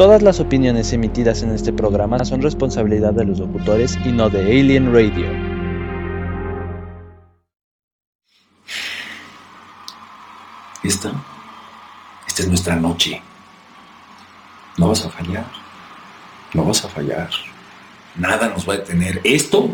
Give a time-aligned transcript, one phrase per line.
[0.00, 4.40] Todas las opiniones emitidas en este programa son responsabilidad de los locutores y no de
[4.40, 5.26] Alien Radio.
[10.82, 11.12] Esta,
[12.26, 13.20] esta es nuestra noche.
[14.78, 15.44] No vas a fallar.
[16.54, 17.28] No vas a fallar.
[18.14, 19.20] Nada nos va a detener.
[19.22, 19.70] Esto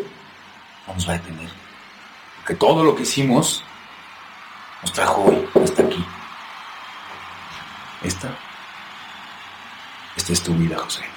[0.88, 1.50] no nos va a detener.
[2.38, 3.62] Porque todo lo que hicimos
[4.82, 6.04] nos trajo hoy hasta aquí.
[8.02, 8.36] Esta
[10.16, 11.15] esta es tu vida, José.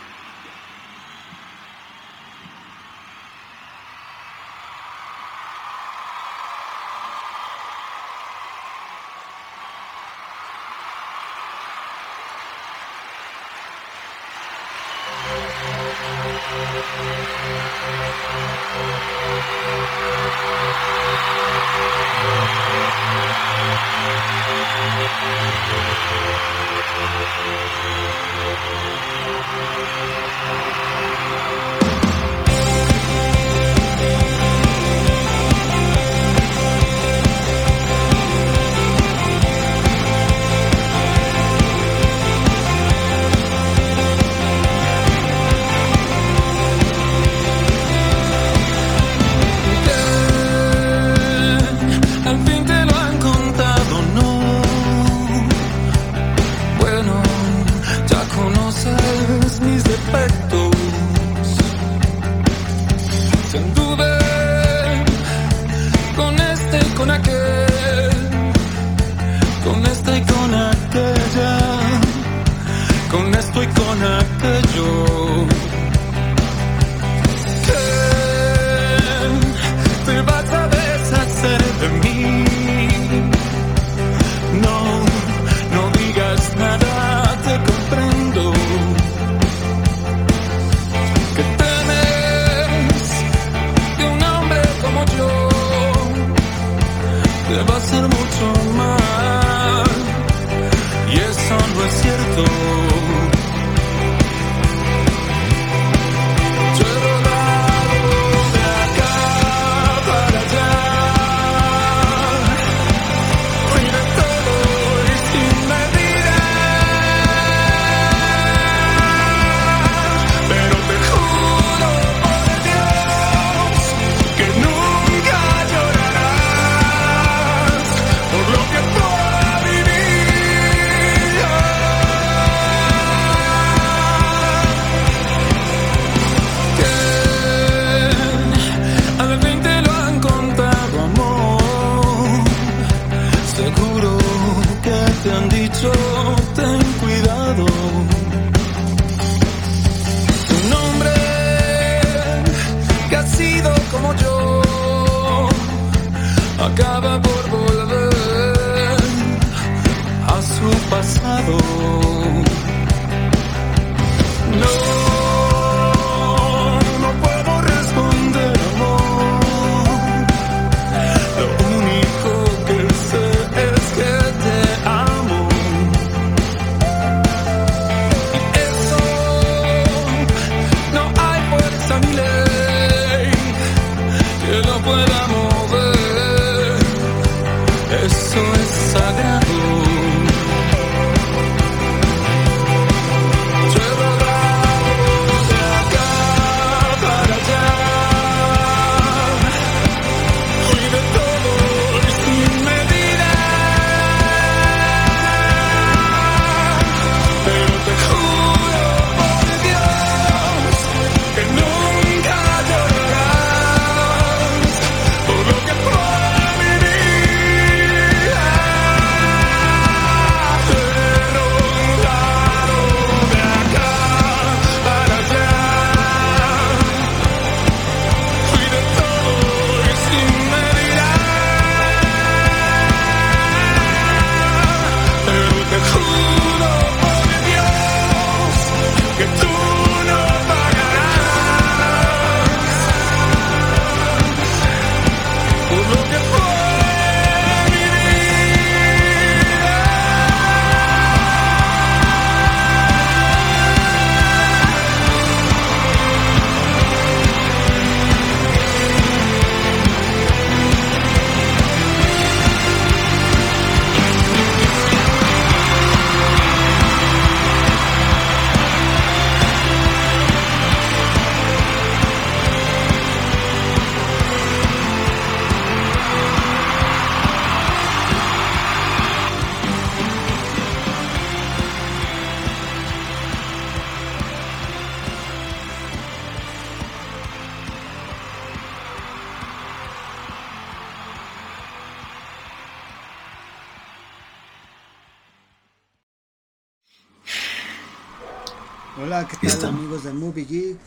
[299.19, 300.77] Hola, ¿qué tal amigos de Movie Geek?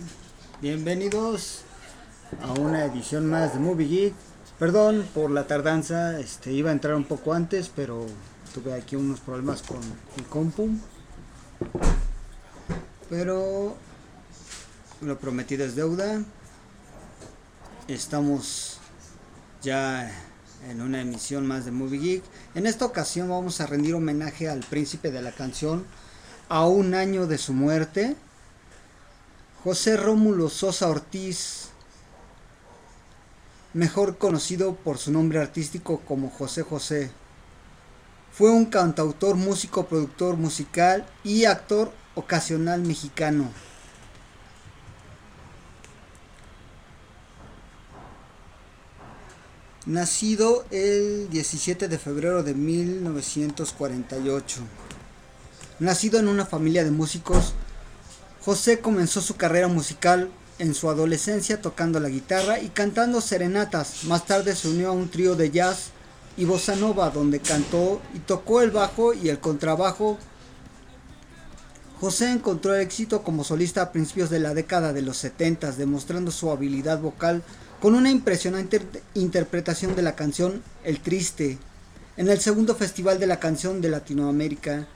[0.62, 1.64] Bienvenidos
[2.40, 4.14] a una edición más de Movie Geek.
[4.58, 8.06] Perdón por la tardanza, este iba a entrar un poco antes, pero
[8.54, 9.80] tuve aquí unos problemas con
[10.16, 10.70] mi compu.
[13.10, 13.76] Pero
[15.02, 16.24] lo prometido es deuda.
[17.86, 18.78] Estamos
[19.60, 20.10] ya
[20.70, 22.24] en una emisión más de Movie Geek.
[22.54, 25.84] En esta ocasión vamos a rendir homenaje al príncipe de la canción
[26.48, 28.16] a un año de su muerte.
[29.64, 31.68] José Rómulo Sosa Ortiz,
[33.74, 37.12] mejor conocido por su nombre artístico como José José.
[38.32, 43.50] Fue un cantautor, músico, productor musical y actor ocasional mexicano.
[49.84, 54.62] Nacido el 17 de febrero de 1948.
[55.82, 57.54] Nacido en una familia de músicos,
[58.44, 60.30] José comenzó su carrera musical
[60.60, 64.04] en su adolescencia tocando la guitarra y cantando serenatas.
[64.04, 65.88] Más tarde se unió a un trío de jazz
[66.36, 70.18] y bossa nova donde cantó y tocó el bajo y el contrabajo.
[71.98, 76.52] José encontró éxito como solista a principios de la década de los 70, demostrando su
[76.52, 77.42] habilidad vocal
[77.80, 78.80] con una impresionante
[79.14, 81.58] interpretación de la canción El Triste
[82.16, 84.86] en el segundo Festival de la Canción de Latinoamérica,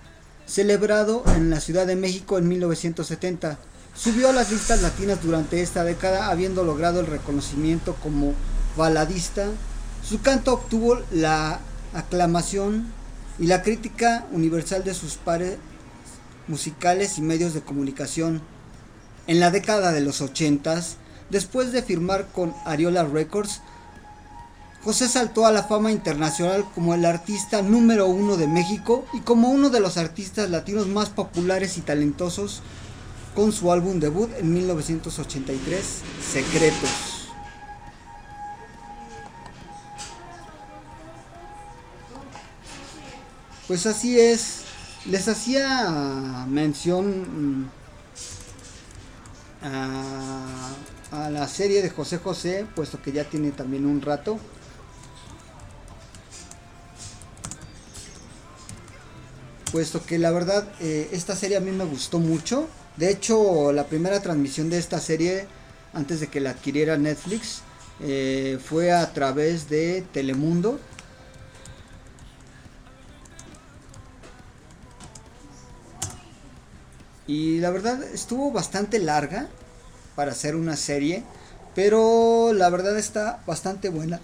[0.46, 3.58] celebrado en la Ciudad de México en 1970.
[3.94, 8.34] Subió a las listas latinas durante esta década, habiendo logrado el reconocimiento como
[8.76, 9.46] baladista.
[10.02, 11.60] Su canto obtuvo la
[11.94, 12.86] aclamación
[13.38, 15.58] y la crítica universal de sus pares
[16.46, 18.42] musicales y medios de comunicación.
[19.26, 20.80] En la década de los 80
[21.30, 23.60] Después de firmar con Ariola Records,
[24.86, 29.48] José saltó a la fama internacional como el artista número uno de México y como
[29.50, 32.62] uno de los artistas latinos más populares y talentosos
[33.34, 35.84] con su álbum debut en 1983,
[36.32, 37.26] Secretos.
[43.66, 44.60] Pues así es,
[45.06, 47.70] les hacía mención mm,
[49.64, 50.76] a
[51.12, 54.38] a la serie de José José, puesto que ya tiene también un rato.
[59.76, 62.66] Puesto que la verdad eh, esta serie a mí me gustó mucho.
[62.96, 65.44] De hecho, la primera transmisión de esta serie,
[65.92, 67.60] antes de que la adquiriera Netflix,
[68.00, 70.80] eh, fue a través de Telemundo.
[77.26, 79.46] Y la verdad estuvo bastante larga
[80.14, 81.22] para hacer una serie,
[81.74, 84.22] pero la verdad está bastante buena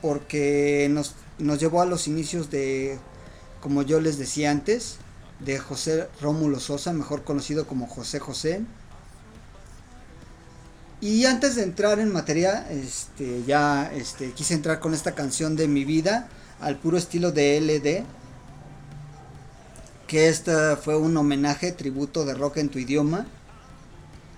[0.00, 2.98] porque nos, nos llevó a los inicios de,
[3.62, 4.96] como yo les decía antes,
[5.40, 8.60] de José Rómulo Sosa, mejor conocido como José José.
[11.00, 15.66] Y antes de entrar en materia, este, ya este, quise entrar con esta canción de
[15.66, 16.28] mi vida
[16.60, 18.04] al puro estilo de LD.
[20.06, 23.26] Que esta fue un homenaje, tributo de rock en tu idioma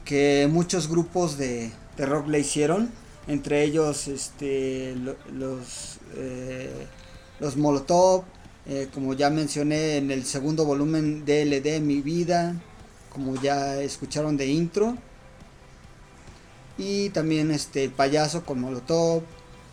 [0.04, 2.90] que muchos grupos de, rock le hicieron,
[3.26, 4.94] entre ellos este,
[5.32, 6.86] los, eh,
[7.40, 8.24] los Molotov,
[8.66, 12.54] eh, como ya mencioné en el segundo volumen DLD Mi Vida,
[13.10, 14.96] como ya escucharon de intro,
[16.78, 19.22] y también este Payaso con Molotov,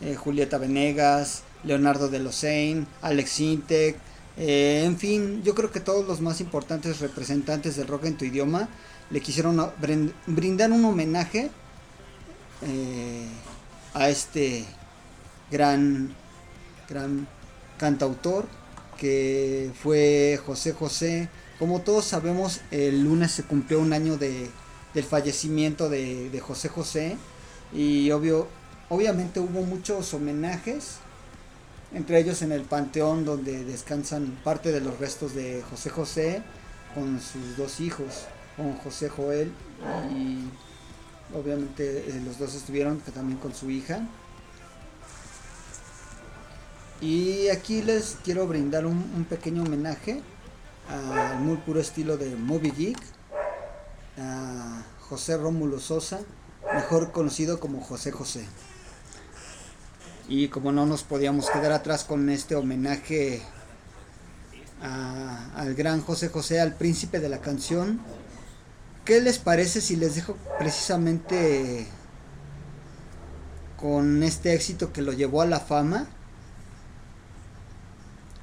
[0.00, 3.96] eh, Julieta Venegas, Leonardo de Losein, Alex Intec,
[4.36, 8.68] en fin, yo creo que todos los más importantes representantes del rock en tu idioma
[9.10, 9.70] le quisieron
[10.26, 11.50] brindar un homenaje
[12.62, 13.26] eh,
[13.92, 14.64] a este
[15.50, 16.14] gran,
[16.88, 17.28] gran
[17.76, 18.46] cantautor
[19.02, 21.28] que fue José José.
[21.58, 24.48] Como todos sabemos, el lunes se cumplió un año de,
[24.94, 27.16] del fallecimiento de, de, José José
[27.72, 28.46] y obvio,
[28.88, 30.98] obviamente hubo muchos homenajes,
[31.92, 36.42] entre ellos en el Panteón donde descansan parte de los restos de José José
[36.94, 39.50] con sus dos hijos con José Joel
[40.14, 40.44] y
[41.36, 44.06] obviamente eh, los dos estuvieron también con su hija.
[47.02, 50.22] Y aquí les quiero brindar un, pequeño homenaje
[50.88, 52.98] al muy puro estilo de Moby Geek,
[54.18, 56.20] a José Rómulo Sosa,
[56.72, 58.46] mejor conocido como José José.
[60.28, 63.42] Y como no nos podíamos quedar atrás con este homenaje
[64.80, 68.00] al gran José José, al príncipe de la canción,
[69.04, 71.88] ¿Qué les parece si les dejo precisamente
[73.76, 76.06] con este éxito que lo llevó a la fama?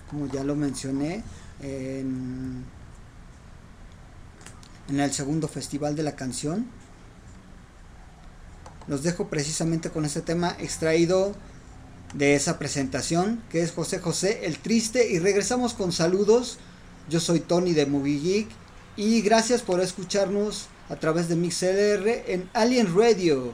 [0.10, 1.24] Como ya lo mencioné,
[1.62, 2.66] en,
[4.90, 6.68] el segundo festival de la canción.
[8.88, 11.36] Los dejo precisamente con este tema extraído
[12.16, 16.58] de esa presentación, que es José José el Triste, y regresamos con saludos.
[17.08, 18.48] Yo soy Tony de Movie Geek
[18.96, 23.54] y gracias por escucharnos a través de MixLR en Alien Radio.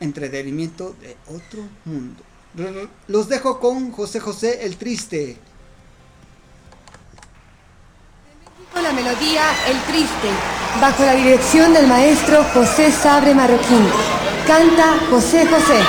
[0.00, 2.31] Entretenimiento de otro mundo.
[3.08, 5.38] Los dejo con José José el Triste.
[8.72, 10.28] Con la melodía El Triste,
[10.80, 13.86] bajo la dirección del maestro José Sabre Marroquín.
[14.46, 15.80] Canta José José.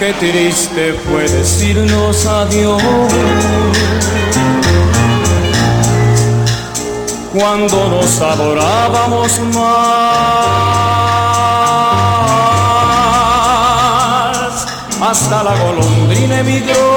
[0.00, 2.82] Qué triste fue decirnos adiós
[7.34, 9.76] cuando nos adorábamos más.
[15.02, 16.89] Hasta la golondrina emigró,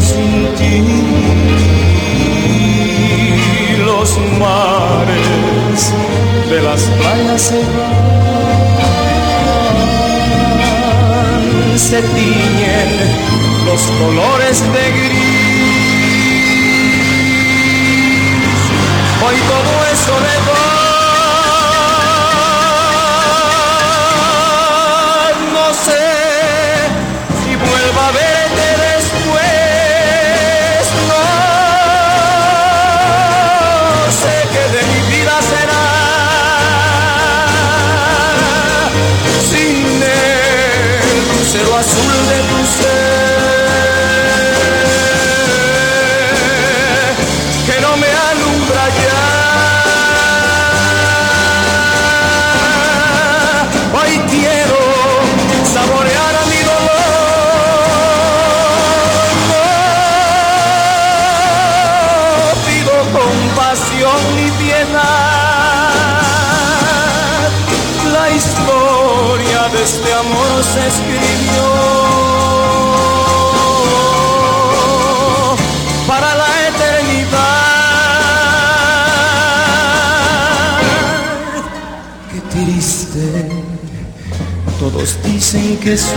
[0.00, 0.82] sin ti.
[3.84, 5.92] Los mares
[6.50, 8.18] de las playas se van,
[11.78, 12.90] se tiñen
[13.66, 15.58] los colores de gris.
[19.24, 20.57] Hoy todo es soledad,
[48.00, 49.20] me alumbra ya.
[53.98, 54.80] Hoy quiero
[55.74, 57.08] saborear a mi dolor.
[62.44, 65.08] No pido compasión ni piedad.
[68.12, 71.47] La historia de este amor se escribió
[84.98, 86.16] todos dicen que soy,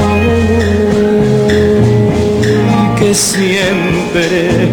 [2.97, 4.71] que siempre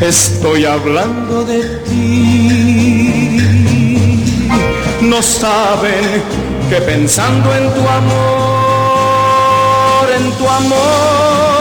[0.00, 3.38] estoy hablando de ti.
[5.02, 6.22] No saben
[6.68, 9.30] que pensando en tu amor,
[10.18, 11.53] en tu amor,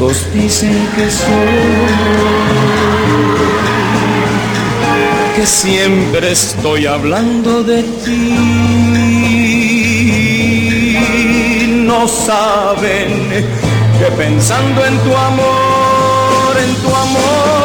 [0.00, 1.90] todos dicen que soy,
[5.36, 8.36] que siempre estoy hablando de ti.
[11.84, 13.28] No saben
[13.98, 17.59] que pensando en tu amor, en tu amor,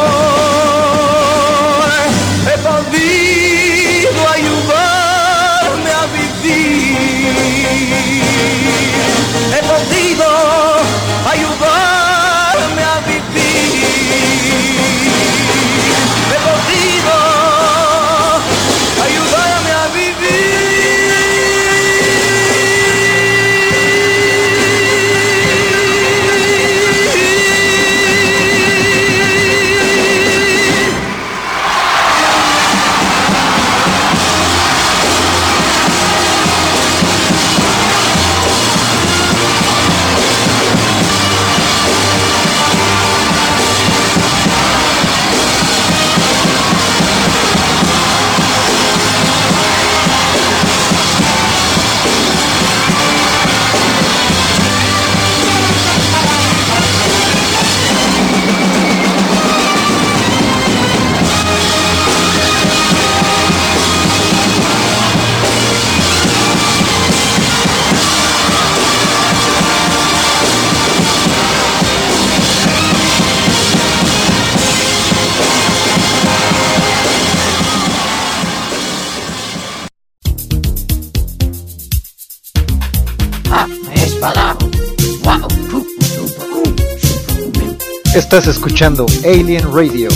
[88.38, 90.10] Estás escuchando Alien Radio,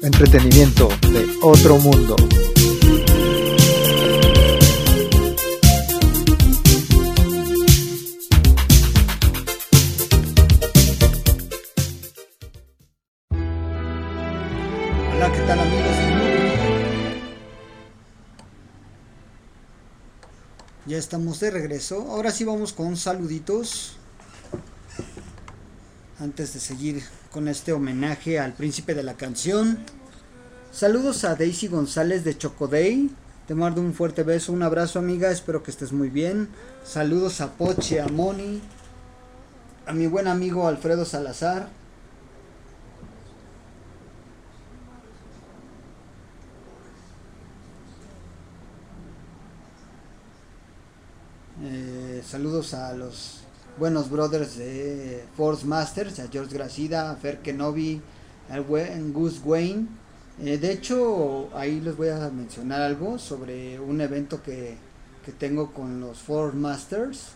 [0.00, 2.14] entretenimiento de otro mundo.
[15.12, 15.96] Hola, ¿qué tal amigos?
[20.86, 22.06] Ya estamos de regreso.
[22.08, 23.96] Ahora sí vamos con saluditos.
[26.20, 27.02] Antes de seguir
[27.34, 29.78] con este homenaje al príncipe de la canción.
[30.70, 33.10] Saludos a Daisy González de Chocodey.
[33.48, 36.48] Te mando un fuerte beso, un abrazo amiga, espero que estés muy bien.
[36.84, 38.60] Saludos a Poche, a Moni,
[39.84, 41.68] a mi buen amigo Alfredo Salazar.
[51.64, 53.43] Eh, saludos a los
[53.78, 58.00] buenos brothers de Force Masters, a George Gracida, a Fer Kenobi,
[58.48, 59.88] a Gus Wayne.
[60.42, 64.76] Eh, de hecho, ahí les voy a mencionar algo sobre un evento que,
[65.24, 67.32] que tengo con los Force Masters.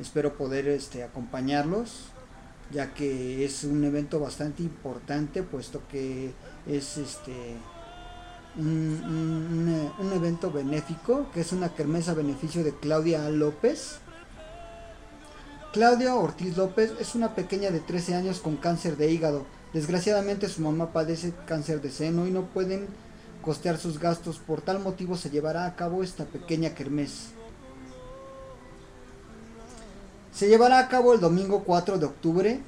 [0.00, 2.06] Espero poder este, acompañarlos,
[2.70, 6.32] ya que es un evento bastante importante, puesto que
[6.66, 7.56] es este
[8.56, 14.00] un, un, un evento benéfico, que es una kermesa a beneficio de Claudia López
[15.76, 19.44] Claudia Ortiz López es una pequeña de 13 años con cáncer de hígado.
[19.74, 22.86] Desgraciadamente su mamá padece cáncer de seno y no pueden
[23.42, 24.38] costear sus gastos.
[24.38, 27.26] Por tal motivo se llevará a cabo esta pequeña kermés.
[30.32, 32.60] Se llevará a cabo el domingo 4 de octubre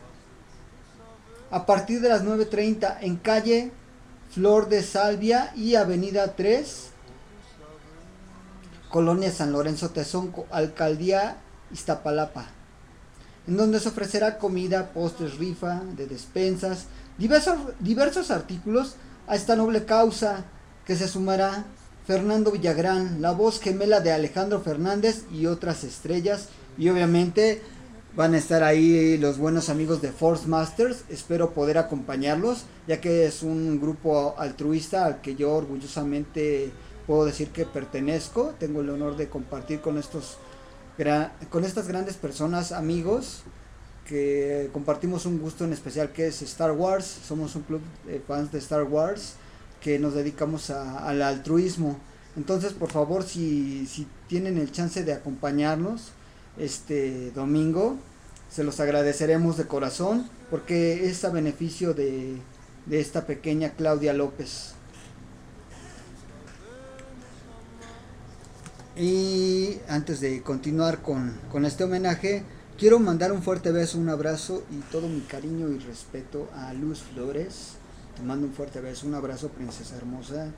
[1.50, 3.72] a partir de las 9.30 en calle
[4.32, 6.90] Flor de Salvia y Avenida 3,
[8.90, 11.38] Colonia San Lorenzo Tezonco, Alcaldía
[11.72, 12.57] Iztapalapa
[13.48, 16.84] en donde se ofrecerá comida, postres, rifa, de despensas,
[17.16, 20.44] diversos, diversos artículos a esta noble causa
[20.86, 21.64] que se sumará
[22.06, 26.48] Fernando Villagrán, la voz gemela de Alejandro Fernández y otras estrellas.
[26.76, 27.62] Y obviamente
[28.14, 31.04] van a estar ahí los buenos amigos de Force Masters.
[31.08, 36.70] Espero poder acompañarlos, ya que es un grupo altruista al que yo orgullosamente
[37.06, 38.54] puedo decir que pertenezco.
[38.58, 40.36] Tengo el honor de compartir con estos
[41.50, 43.42] con estas grandes personas, amigos,
[44.04, 47.04] que compartimos un gusto en especial que es Star Wars.
[47.26, 49.34] Somos un club de fans de Star Wars
[49.80, 51.98] que nos dedicamos al altruismo.
[52.36, 56.10] Entonces, por favor, si, si tienen el chance de acompañarnos
[56.58, 57.96] este domingo,
[58.50, 62.38] se los agradeceremos de corazón porque es a beneficio de,
[62.86, 64.74] de esta pequeña Claudia López.
[68.98, 72.42] Y antes de continuar con, con, este homenaje,
[72.76, 77.02] quiero mandar un fuerte beso, un abrazo y todo mi cariño y respeto a Luz
[77.14, 77.74] Flores.
[78.16, 80.50] Te mando un fuerte beso, un abrazo, princesa hermosa.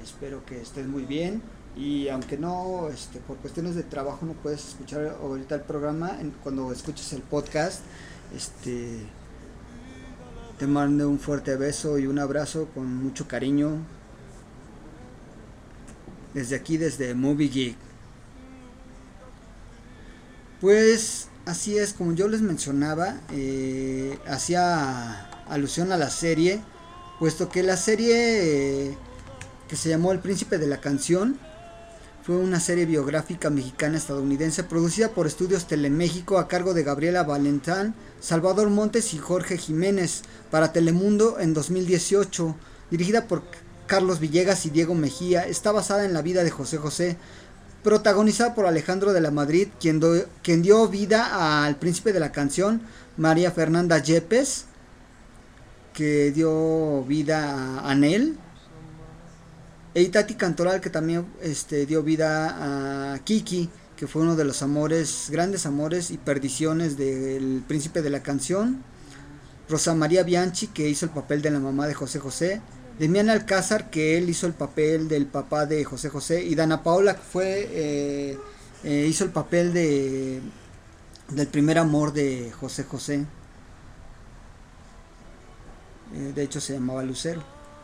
[0.00, 1.42] Espero que estés muy bien.
[1.76, 6.70] Y aunque no, este, por cuestiones de trabajo no puedes escuchar ahorita el programa, cuando
[6.70, 7.80] escuches el podcast,
[8.32, 9.00] este,
[10.56, 13.78] te mando un fuerte beso y un abrazo con mucho cariño.
[16.32, 17.87] Desde aquí, desde Movie Geek.
[20.60, 26.60] Pues así es, como yo les mencionaba, eh, hacía alusión a la serie,
[27.20, 28.98] puesto que la serie eh,
[29.68, 31.38] que se llamó El Príncipe de la Canción
[32.24, 38.68] fue una serie biográfica mexicana-estadounidense producida por Estudios Teleméxico a cargo de Gabriela Valentán, Salvador
[38.68, 42.56] Montes y Jorge Jiménez para Telemundo en 2018,
[42.90, 43.44] dirigida por
[43.86, 47.16] Carlos Villegas y Diego Mejía, está basada en la vida de José José,
[47.88, 49.98] protagonizada por Alejandro de la Madrid, quien,
[50.42, 52.82] quien dio vida al príncipe de la canción,
[53.16, 54.66] María Fernanda Yepes,
[55.94, 58.36] que dio vida a Anel,
[59.94, 64.60] e Itati Cantoral, que también este, dio vida a Kiki, que fue uno de los
[64.60, 68.84] amores, grandes amores y perdiciones del príncipe de la canción,
[69.66, 72.60] Rosa María Bianchi, que hizo el papel de la mamá de José José,
[72.98, 77.14] Demián Alcázar, que él hizo el papel del papá de José José, y Dana Paula,
[77.14, 78.38] fue, eh,
[78.84, 80.42] eh, hizo el papel de
[81.28, 83.26] del primer amor de José José.
[86.14, 87.42] Eh, de hecho se llamaba Lucero.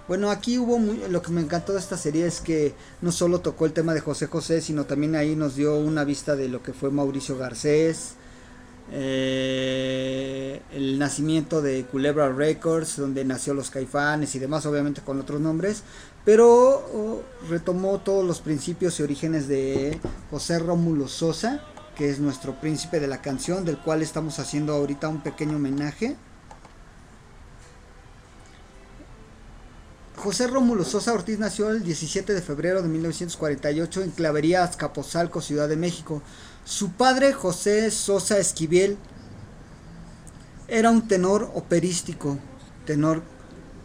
[0.08, 3.64] Bueno, aquí hubo lo que me encantó de esta serie es que no solo tocó
[3.64, 6.74] el tema de José José, sino también ahí nos dio una vista de lo que
[6.74, 8.14] fue Mauricio Garcés,
[8.96, 15.40] eh, el nacimiento de Culebra Records, donde nació los Caifanes y demás, obviamente con otros
[15.40, 15.82] nombres,
[16.24, 19.98] pero oh, retomó todos los principios y orígenes de
[20.30, 21.64] José Rómulo Sosa,
[21.96, 26.16] que es nuestro príncipe de la canción, del cual estamos haciendo ahorita un pequeño homenaje.
[30.16, 35.68] José Rómulo Sosa Ortiz nació el 17 de febrero de 1948 en Clavería, Azcapotzalco, Ciudad
[35.68, 36.22] de México.
[36.64, 38.96] Su padre, José Sosa Esquivel,
[40.66, 42.38] era un tenor operístico,
[42.86, 43.22] tenor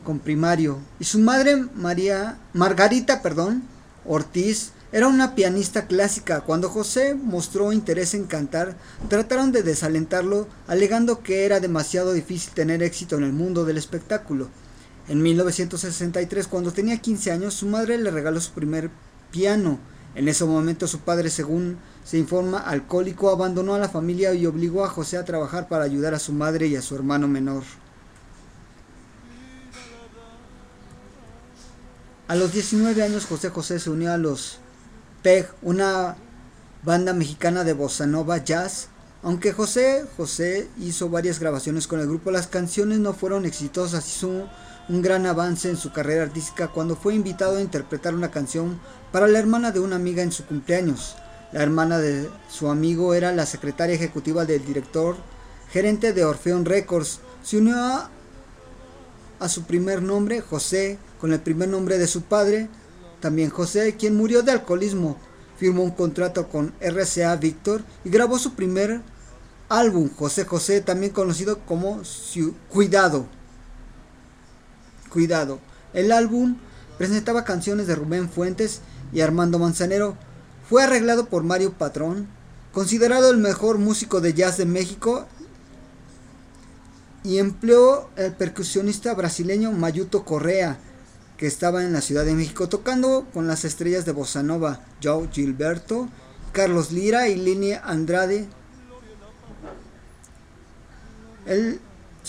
[0.05, 3.63] con primario, y su madre, María Margarita, perdón,
[4.05, 6.41] Ortiz, era una pianista clásica.
[6.41, 8.77] Cuando José mostró interés en cantar,
[9.09, 14.47] trataron de desalentarlo, alegando que era demasiado difícil tener éxito en el mundo del espectáculo.
[15.09, 18.89] En 1963, cuando tenía 15 años, su madre le regaló su primer
[19.31, 19.79] piano.
[20.15, 24.83] En ese momento su padre, según se informa, alcohólico, abandonó a la familia y obligó
[24.83, 27.63] a José a trabajar para ayudar a su madre y a su hermano menor.
[32.27, 34.59] A los 19 años José José se unió a los
[35.23, 36.15] PEG, una
[36.83, 38.89] banda mexicana de bossa nova jazz.
[39.23, 44.07] Aunque José José hizo varias grabaciones con el grupo, las canciones no fueron exitosas.
[44.07, 44.47] Hizo
[44.89, 48.79] un gran avance en su carrera artística cuando fue invitado a interpretar una canción
[49.11, 51.15] para la hermana de una amiga en su cumpleaños.
[51.51, 55.15] La hermana de su amigo era la secretaria ejecutiva del director,
[55.71, 57.21] gerente de Orfeón Records.
[57.43, 57.75] Se unió
[59.39, 62.69] a, su primer nombre, José, con el primer nombre de su padre,
[63.19, 65.17] también José, quien murió de alcoholismo.
[65.57, 69.01] Firmó un contrato con RCA Victor y grabó su primer
[69.69, 72.01] álbum, José José, también conocido como
[72.69, 73.25] Cuidado.
[75.09, 75.59] Cuidado.
[75.93, 76.57] El álbum
[76.97, 78.81] presentaba canciones de Rubén Fuentes
[79.11, 80.15] y Armando Manzanero.
[80.69, 82.27] Fue arreglado por Mario Patrón,
[82.71, 85.25] considerado el mejor músico de jazz de México,
[87.23, 90.77] y empleó el percusionista brasileño Mayuto Correa,
[91.37, 95.27] que estaba en la Ciudad de México tocando con las estrellas de Bossa Nova, Joe
[95.31, 96.07] Gilberto,
[96.51, 98.47] Carlos Lira y Lini Andrade.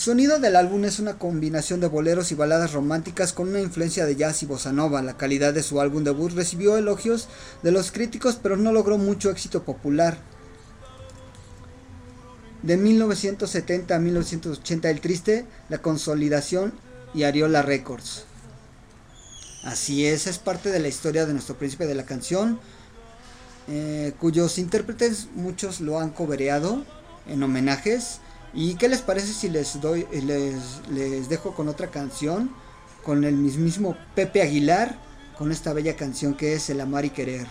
[0.00, 4.16] Sonido del álbum es una combinación de boleros y baladas románticas con una influencia de
[4.16, 5.02] jazz y bossa nova.
[5.02, 7.28] La calidad de su álbum debut recibió elogios
[7.62, 10.16] de los críticos, pero no logró mucho éxito popular.
[12.62, 16.72] De 1970 a 1980 El Triste, La Consolidación
[17.12, 18.24] y Ariola Records.
[19.64, 22.58] Así es, es parte de la historia de nuestro príncipe de la canción,
[23.68, 26.86] eh, cuyos intérpretes muchos lo han cobereado
[27.26, 28.20] en homenajes.
[28.52, 32.50] ¿Y qué les parece si les doy, les, les dejo con otra canción,
[33.04, 34.98] con el mismo Pepe Aguilar,
[35.38, 37.46] con esta bella canción que es El Amar y Querer?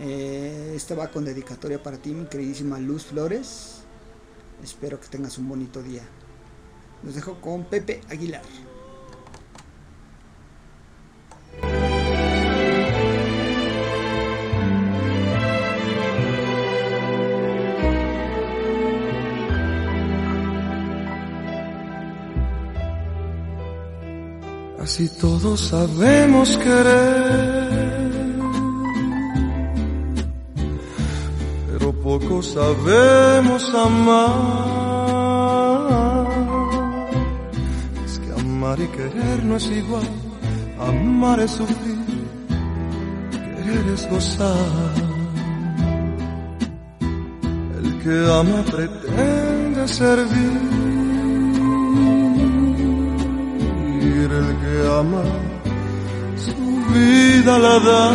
[0.00, 3.82] Eh, esta va con dedicatoria para ti, mi queridísima Luz Flores.
[4.62, 6.02] Espero que tengas un bonito día.
[7.02, 8.42] Los dejo con Pepe Aguilar.
[24.84, 27.70] Así todos sabemos querer,
[31.70, 34.26] pero poco sabemos amar.
[38.04, 40.06] Es que amar y querer no es igual
[40.78, 42.26] Amar es sufrir,
[43.30, 44.94] querer es gozar.
[47.78, 51.03] El que ama pretende servir.
[54.06, 55.22] El que ama
[56.36, 56.54] su
[56.92, 58.10] vida la da.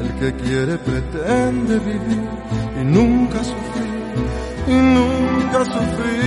[0.00, 2.28] El que quiere pretende vivir
[2.80, 3.90] y nunca sufrir,
[4.68, 6.20] y nunca sufrir.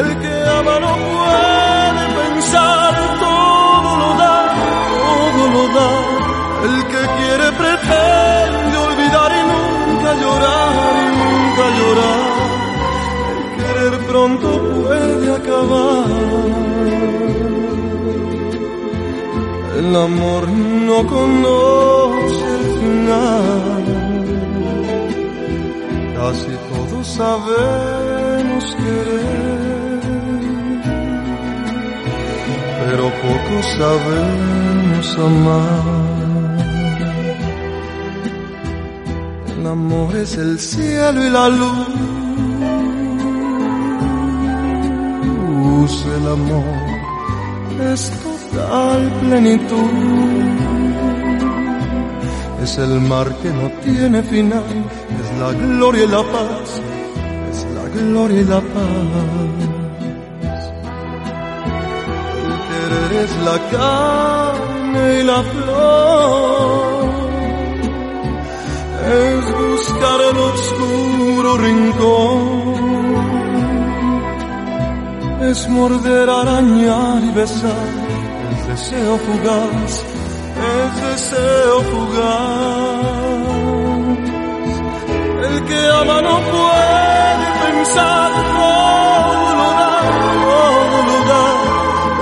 [0.00, 4.36] El que ama no puede pensar, todo lo da,
[5.00, 5.90] todo lo da.
[6.66, 8.13] El que quiere pretende
[14.24, 14.48] pronto
[14.82, 16.06] puede acabar.
[19.78, 23.84] El amor no conoce el final.
[26.16, 29.44] Casi todos sabemos querer.
[32.86, 36.04] pero poco sabemos amar.
[39.58, 41.93] El amor es el cielo y la luz,
[45.84, 46.64] el amor
[47.92, 49.90] es total plenitud.
[52.62, 54.64] Es el mar que no tiene final,
[55.20, 56.80] es la gloria y la paz,
[57.50, 59.64] es la gloria y la paz.
[63.24, 67.04] es la carne y la flor.
[69.22, 72.53] Es buscar el oscuro rincón
[75.50, 77.88] es morder, arañar y besar,
[78.50, 79.92] el deseo fugaz,
[80.70, 83.14] el deseo fugaz.
[85.48, 89.92] El que ama no puede pensar, todo lo da,
[90.44, 91.46] todo lo da.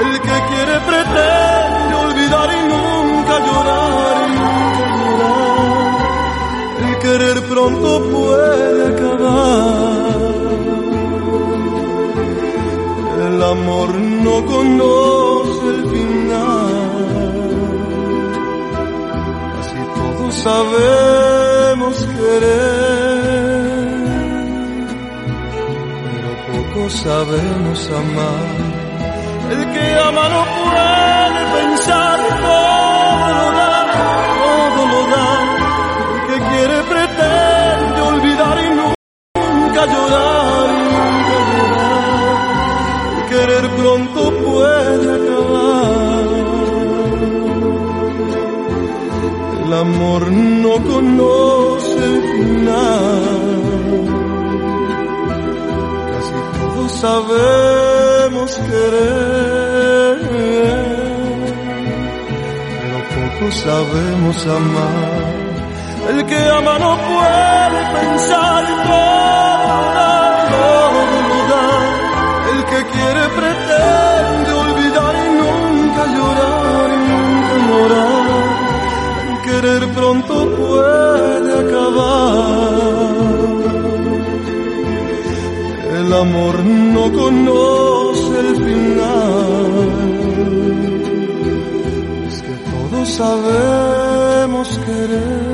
[0.04, 5.92] El que quiere pretende olvidar y nunca llorar, y nunca llorar.
[6.86, 10.41] El querer pronto puede acabar.
[13.42, 16.74] El amor no conoce el final.
[19.56, 23.26] Casi todos sabemos querer,
[26.04, 28.54] pero poco sabemos amar.
[29.50, 33.74] El que ama no puede pensar, todo lo da,
[34.38, 35.28] todo lo da.
[36.14, 37.41] El que quiere pretende
[49.92, 53.22] amor no conoce final.
[56.12, 60.18] Casi todos sabemos querer,
[62.80, 65.24] pero poco sabemos amar.
[66.10, 67.81] El que ama no puede
[86.22, 89.72] amor no conoce el final.
[92.28, 95.51] Es que todos sabemos querer.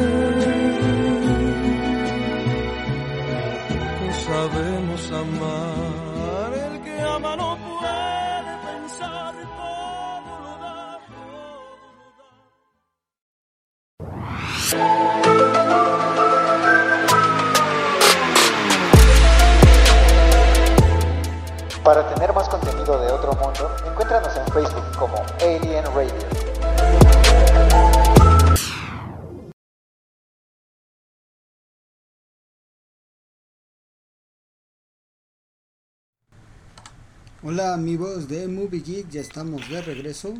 [37.59, 40.33] Hola amigos de Movie Geek, ya estamos de regreso.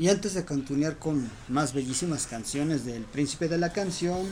[0.00, 4.26] Y antes de continuar con más bellísimas canciones del Príncipe de la Canción,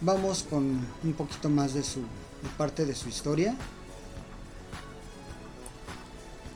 [0.00, 2.02] vamos con un poquito más de su
[2.56, 3.56] parte de su historia.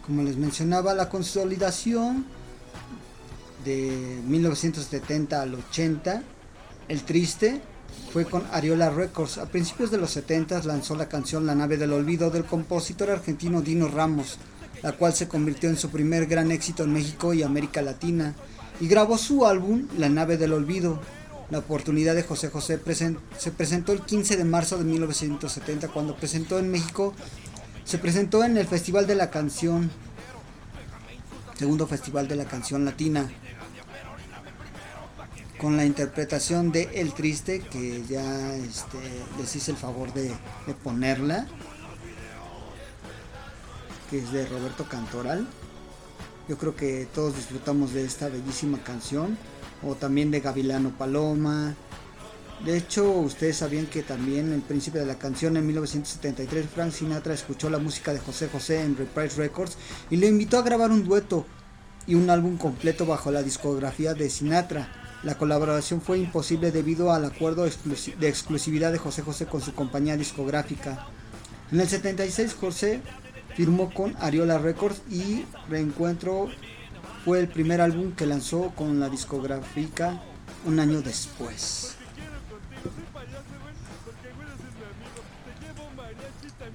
[0.07, 2.27] Como les mencionaba, la consolidación
[3.65, 6.23] de 1970 al 80,
[6.87, 7.61] El Triste,
[8.13, 9.39] fue con Ariola Records.
[9.39, 13.63] A principios de los 70 lanzó la canción La nave del olvido del compositor argentino
[13.63, 14.39] Dino Ramos,
[14.83, 18.35] la cual se convirtió en su primer gran éxito en México y América Latina,
[18.81, 21.01] y grabó su álbum La nave del olvido.
[21.51, 22.81] La oportunidad de José José
[23.39, 27.15] se presentó el 15 de marzo de 1970 cuando presentó en México,
[27.85, 29.91] se presentó en el Festival de la Canción,
[31.59, 33.31] segundo Festival de la Canción Latina
[35.63, 38.99] con la interpretación de El Triste, que ya este,
[39.39, 40.33] les hice el favor de,
[40.83, 41.47] ponerla,
[44.11, 45.47] que es de Roberto Cantoral.
[46.49, 49.39] Yo creo que todos disfrutamos de esta bellísima canción,
[49.85, 51.77] o también de Gavilano Paloma.
[52.65, 57.35] De hecho, ustedes sabían que también el príncipe de la canción en 1973, Frank Sinatra
[57.35, 59.79] escuchó la música de José José en Reprise Records
[60.11, 61.47] y le invitó a grabar un dueto
[62.09, 65.02] y un álbum completo bajo la discografía de Sinatra.
[65.23, 70.17] La colaboración fue imposible debido al acuerdo de exclusividad de José José con su compañía
[70.17, 71.07] discográfica.
[71.71, 73.01] En el 76 José
[73.55, 76.49] firmó con Ariola Records y Reencuentro
[77.25, 80.21] fue el primer álbum que lanzó con la discográfica
[80.65, 81.95] un año después.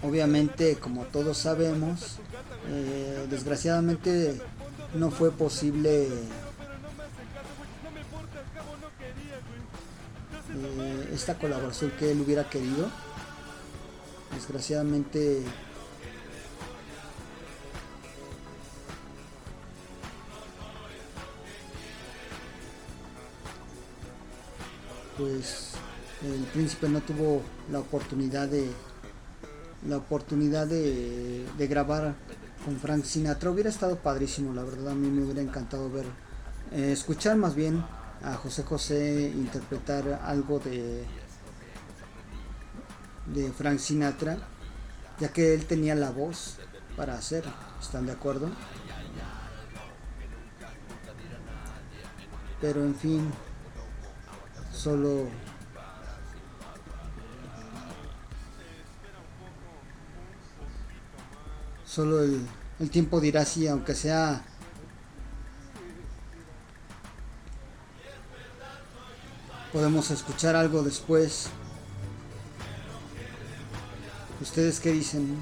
[0.04, 2.20] Obviamente, como todos sabemos,
[2.70, 4.40] eh, desgraciadamente
[4.94, 6.08] no fue posible
[11.18, 12.90] esta colaboración que él hubiera querido.
[14.34, 15.44] Desgraciadamente
[25.18, 25.72] pues
[26.24, 28.70] el príncipe no tuvo la oportunidad de
[29.88, 32.14] la oportunidad de, grabar
[32.64, 36.06] con Frank Sinatra hubiera estado padrísimo la verdad a mí me hubiera encantado ver
[36.72, 37.84] eh, escuchar más bien
[38.24, 41.06] a José José interpretar algo de
[43.34, 44.38] de Frank Sinatra,
[45.20, 46.58] ya que él tenía la voz
[46.96, 47.52] para hacerlo.
[47.82, 48.50] ¿Están de acuerdo?
[52.60, 53.32] Pero en fin,
[54.74, 55.28] solo
[61.86, 62.48] solo el,
[62.80, 64.44] el tiempo dirá si, aunque sea
[69.78, 71.50] podemos escuchar algo después.
[74.42, 75.40] ¿Ustedes qué dicen?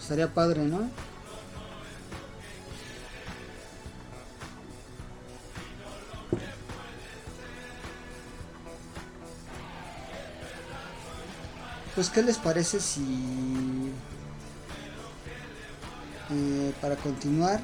[0.00, 0.88] Estaría padre, ¿no?
[11.96, 13.90] Pues, ¿qué les parece si...
[16.30, 17.60] Eh, para continuar,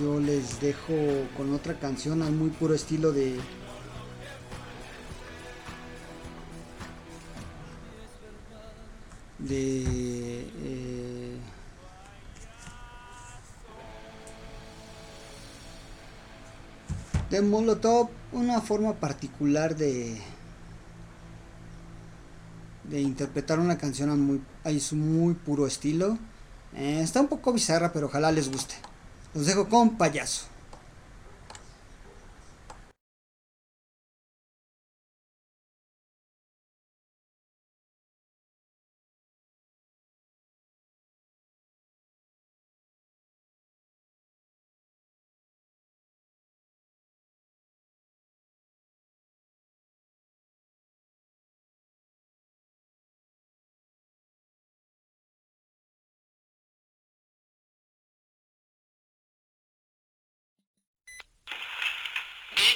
[0.00, 0.94] yo les dejo
[1.36, 3.36] con otra canción al muy puro estilo de
[9.38, 11.36] de eh,
[17.30, 20.20] de Molotov una forma particular de
[22.84, 24.40] de interpretar una canción a, muy,
[24.80, 26.18] su muy puro estilo.
[26.74, 28.74] Eh, está un poco bizarra pero ojalá les guste
[29.34, 30.51] los dejo con payaso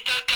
[0.06, 0.26] Muy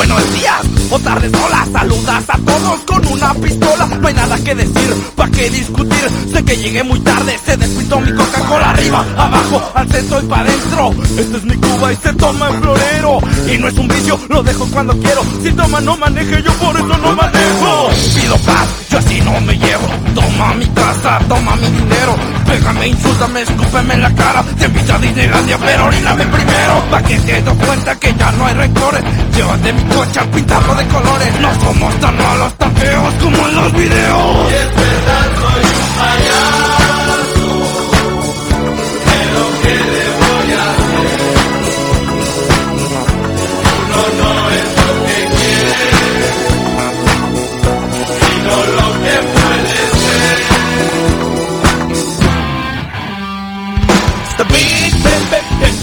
[0.00, 3.86] buenos días o tardes, hola, saludas a todos con una pistola.
[4.00, 6.08] No hay nada que decir, pa' qué discutir.
[6.32, 10.40] Sé que llegué muy tarde, se despistó mi Coca-Cola arriba, abajo, al centro y pa'
[10.40, 10.94] adentro.
[11.18, 13.18] Esta es mi Cuba y se toma en florero.
[13.52, 15.22] Y no es un vicio, lo dejo cuando quiero.
[15.42, 17.90] Si toma, no maneje, yo por eso no manejo.
[18.14, 19.86] Pido paz, yo así no me llevo.
[20.14, 22.16] Toma mi casa, toma mi dinero.
[22.46, 24.42] Pégame, insúltame, escúpeme en la cara.
[24.58, 26.84] Te invito a Disneylandia, pero oríname primero.
[26.90, 29.02] Pa' que te des cuenta que ya no hay rencores.
[29.34, 31.40] Llévate mi coche a pintarlo de colores.
[31.40, 34.50] No somos tan malos, tan feos como en los videos.
[34.50, 36.69] Y es verdad, soy un.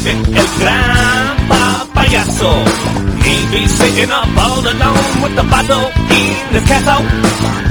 [0.09, 2.86] El gran papayazo.
[3.27, 7.03] He be sitting up all alone with the bottle in his castle.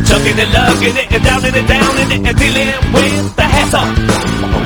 [0.05, 3.47] Chugging and lugging it and down and it down and it and dealing with the
[3.49, 3.89] hassle.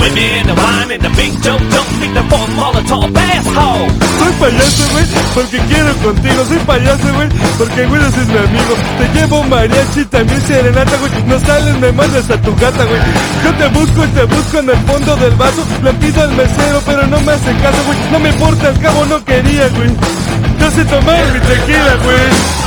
[0.02, 3.86] Women, the wine and the big joke don't need the four Molotov asshole.
[4.18, 6.40] Soy payaso, güey, porque quiero contigo.
[6.50, 8.74] Soy payaso, güey, porque güey es mi amigo.
[8.98, 11.12] Te llevo mariachi, también serenata, güey.
[11.26, 13.00] No sales, me mandas a tu gata, güey.
[13.44, 15.62] Yo te busco y te busco en el fondo del vaso.
[15.84, 17.98] Le pido al mesero, pero no me hace caso, güey.
[18.10, 20.49] No me importa, al cabo no quería, güey.
[20.60, 22.60] Yo sé tomar mi tequila, güey.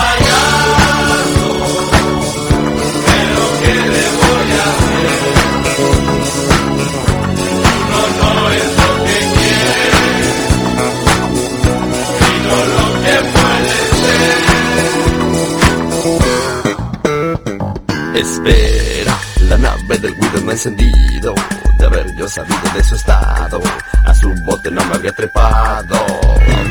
[18.15, 19.17] Espera,
[19.49, 21.35] la nave del Guido no ha encendido.
[21.77, 23.61] De haber yo sabido de su estado,
[24.05, 26.05] a su bote no me había trepado.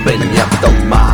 [0.05, 1.12] Venía tomado, y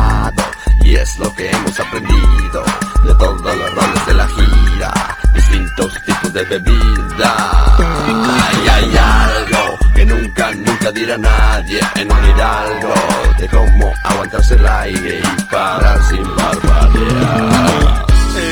[1.09, 2.63] es lo que hemos aprendido
[3.03, 5.17] de todos los roles de la gira.
[5.33, 7.31] Distintos tipos de bebida.
[7.77, 12.93] Ay, hay algo que nunca, nunca dirá nadie en un hidalgo.
[13.37, 18.05] De cómo aguantarse el aire y parar sin barbadear.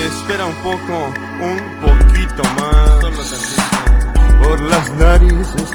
[0.08, 3.06] Espera un poco, un poquito más.
[4.42, 5.67] Por las narices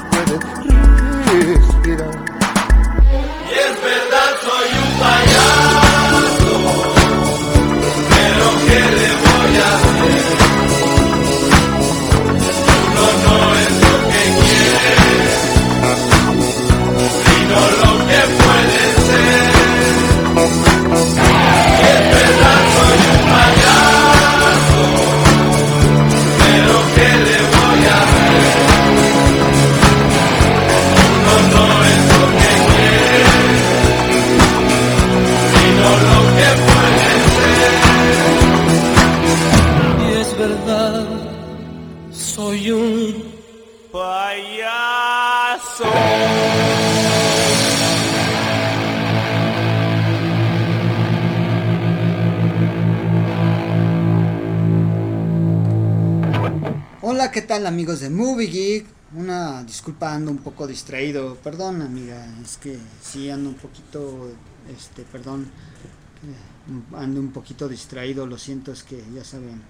[57.53, 58.85] amigos de Movie Geek?
[59.13, 61.35] Una disculpa, ando un poco distraído.
[61.35, 64.31] Perdón, amiga, es que sí ando un poquito,
[64.75, 68.25] este, perdón, eh, ando un poquito distraído.
[68.25, 69.61] Lo siento, es que ya saben,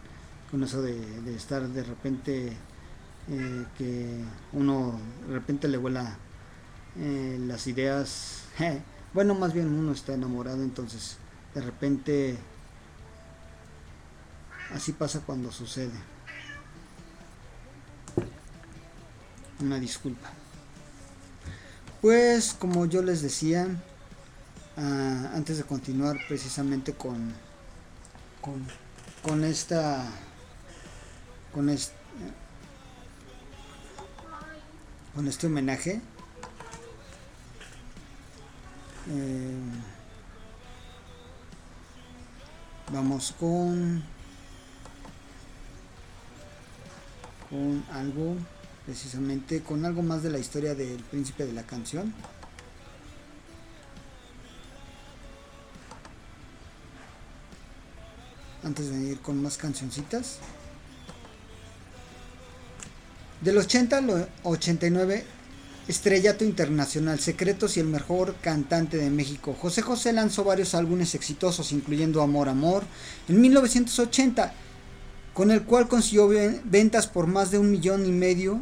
[0.49, 0.95] con eso de,
[1.36, 2.53] estar de repente,
[3.27, 4.23] eh, que
[4.53, 6.17] uno de repente le vuela
[6.97, 8.43] eh, las ideas.
[9.13, 11.17] bueno, más bien uno está enamorado, entonces
[11.53, 12.38] de repente
[14.71, 16.12] así pasa cuando sucede.
[19.59, 20.29] Una disculpa.
[22.01, 23.67] Pues como yo les decía,
[24.75, 27.33] ah, antes de continuar precisamente con,
[28.41, 28.65] con,
[29.21, 30.05] con esta,
[31.53, 31.95] con este,
[35.15, 36.01] con este homenaje,
[39.09, 39.55] eh,
[42.91, 44.03] vamos con,
[47.49, 48.35] con algo
[48.86, 52.13] precisamente con algo más de la historia del príncipe de la canción.
[58.63, 60.39] Antes de ir con más cancioncitas.
[63.41, 65.25] Del 80 al 89,
[65.89, 69.53] estrellato internacional, secretos y el mejor cantante de México.
[69.59, 72.84] José José lanzó varios álbumes exitosos, incluyendo Amor Amor,
[73.27, 74.53] en 1980,
[75.34, 76.29] con el cual consiguió
[76.63, 78.61] ventas por más de un millón y medio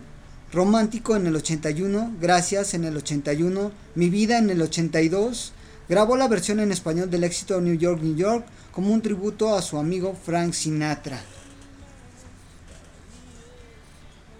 [0.53, 5.53] Romántico en el 81, Gracias en el 81, Mi vida en el 82.
[5.87, 9.61] Grabó la versión en español del éxito New York, New York como un tributo a
[9.61, 11.21] su amigo Frank Sinatra.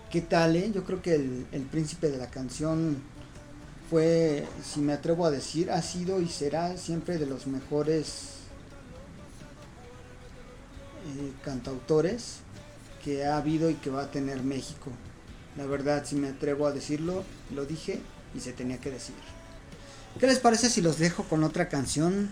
[0.09, 0.69] ¿Qué tal, eh?
[0.73, 2.97] Yo creo que el, el príncipe de la canción
[3.89, 8.41] fue, si me atrevo a decir, ha sido y será siempre de los mejores
[11.05, 12.39] eh, cantautores
[13.03, 14.91] que ha habido y que va a tener México.
[15.57, 17.23] La verdad, si me atrevo a decirlo,
[17.53, 17.99] lo dije
[18.33, 19.15] y se tenía que decir.
[20.19, 22.29] ¿Qué les parece si los dejo con otra canción?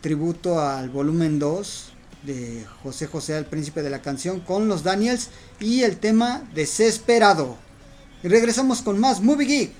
[0.00, 1.92] Tributo al volumen 2
[2.22, 5.30] de José José al príncipe de la canción con los Daniels
[5.60, 7.56] y el tema Desesperado.
[8.22, 9.72] Y regresamos con más Movie Geek.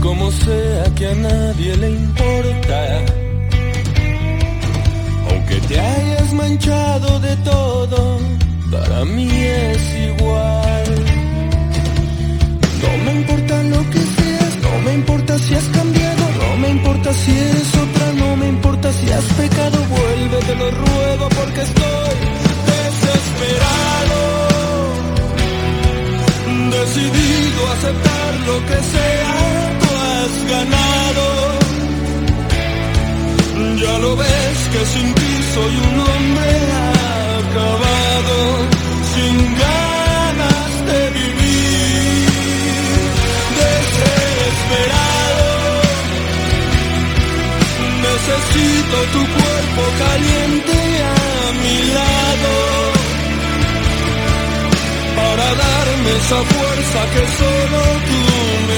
[0.00, 3.04] Como sea que a nadie le importa.
[5.30, 8.18] Aunque te hayas manchado de todo,
[8.72, 10.86] para mí es igual.
[12.82, 17.14] No me importa lo que seas, no me importa si has cambiado, no me importa
[17.14, 22.14] si eres otra, no me importa si has pecado, vuelve, te lo ruego porque estoy
[22.66, 24.17] desesperado
[26.80, 29.48] decidido a aceptar lo que sea
[30.54, 31.26] ganado.
[33.82, 36.52] Ya lo ves que sin ti soy un hombre
[37.40, 38.38] acabado,
[39.12, 42.30] sin ganas de vivir,
[43.60, 45.48] desesperado.
[48.06, 50.76] Necesito tu cuerpo caliente
[51.14, 52.87] a mi lado
[55.28, 58.20] para darme esa fuerza que solo tú
[58.68, 58.77] me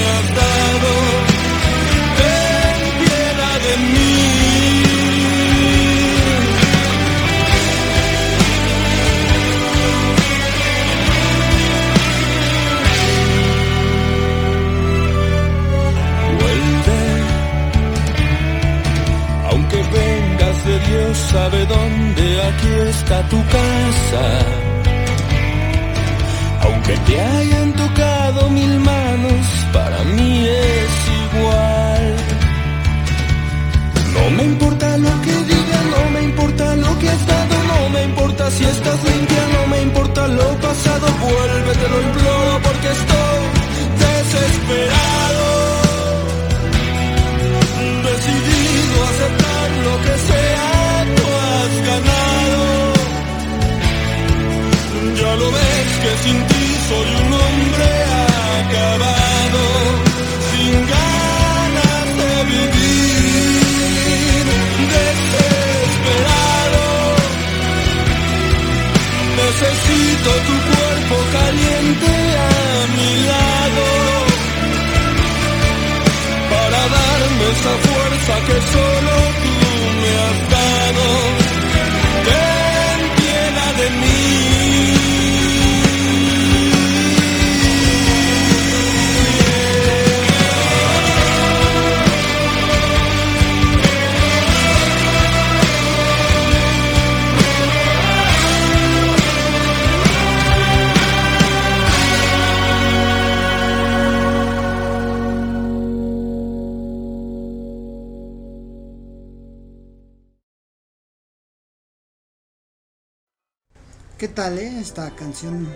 [114.91, 115.69] esta canción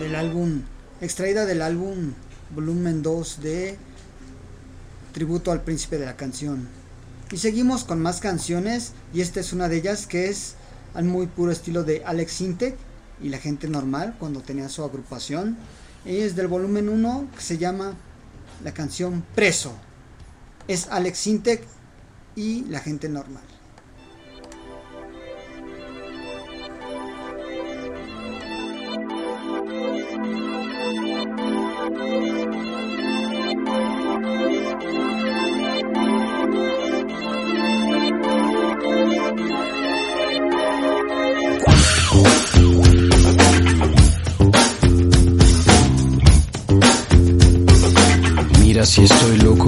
[0.00, 0.62] del álbum,
[1.00, 2.14] extraída del álbum
[2.52, 3.78] volumen 2 de
[5.12, 6.66] Tributo al Príncipe de la Canción.
[7.30, 10.56] Y seguimos con más canciones y esta es una de ellas que es
[10.94, 12.74] al muy puro estilo de Alex Sintek
[13.22, 15.56] y la gente normal cuando tenía su agrupación.
[16.04, 17.94] Y es del volumen 1 que se llama
[18.64, 19.74] la canción Preso.
[20.66, 21.62] Es Alex Sintek
[22.34, 23.53] y la gente normal.
[48.60, 49.63] Mira si estoy loco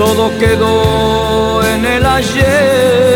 [0.00, 3.09] todo quedó en el ayer.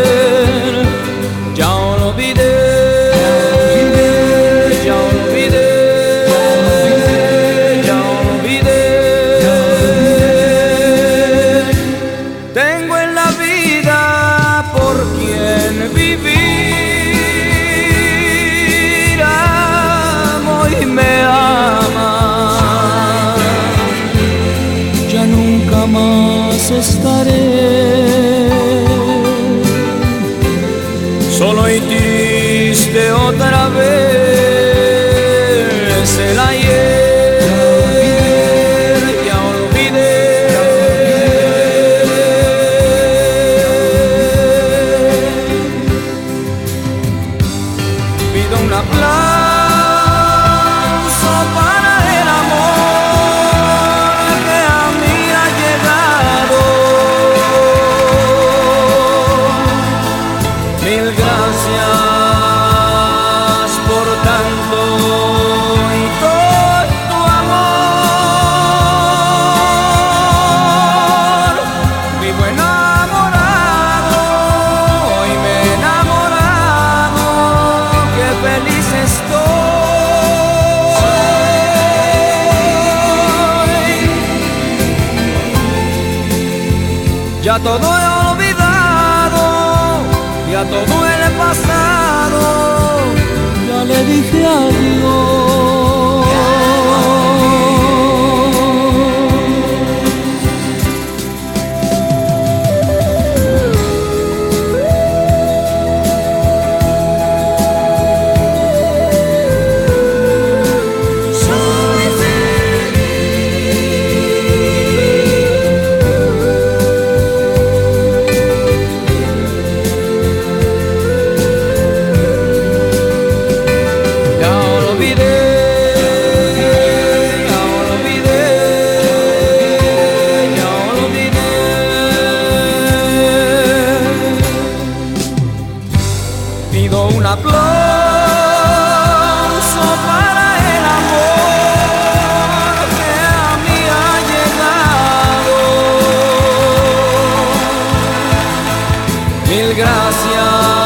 [149.55, 150.84] Mil gracias.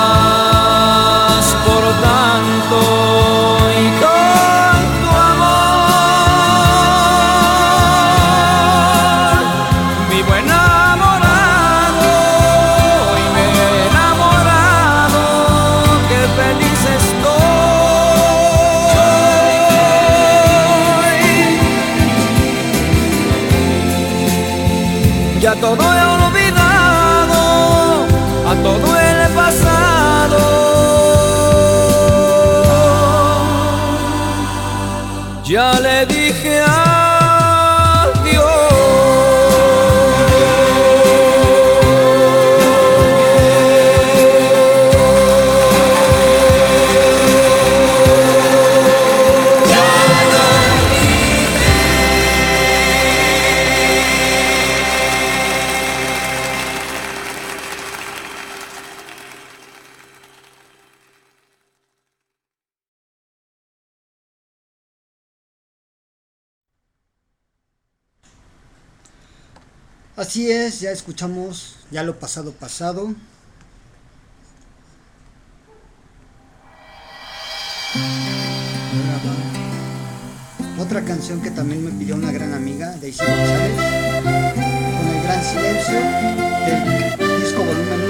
[70.49, 73.13] Es, ya escuchamos, ya lo pasado pasado.
[80.79, 83.75] Otra canción que también me pidió una gran amiga, de Daisy González,
[84.23, 85.99] con el gran silencio
[86.65, 88.01] del disco volumen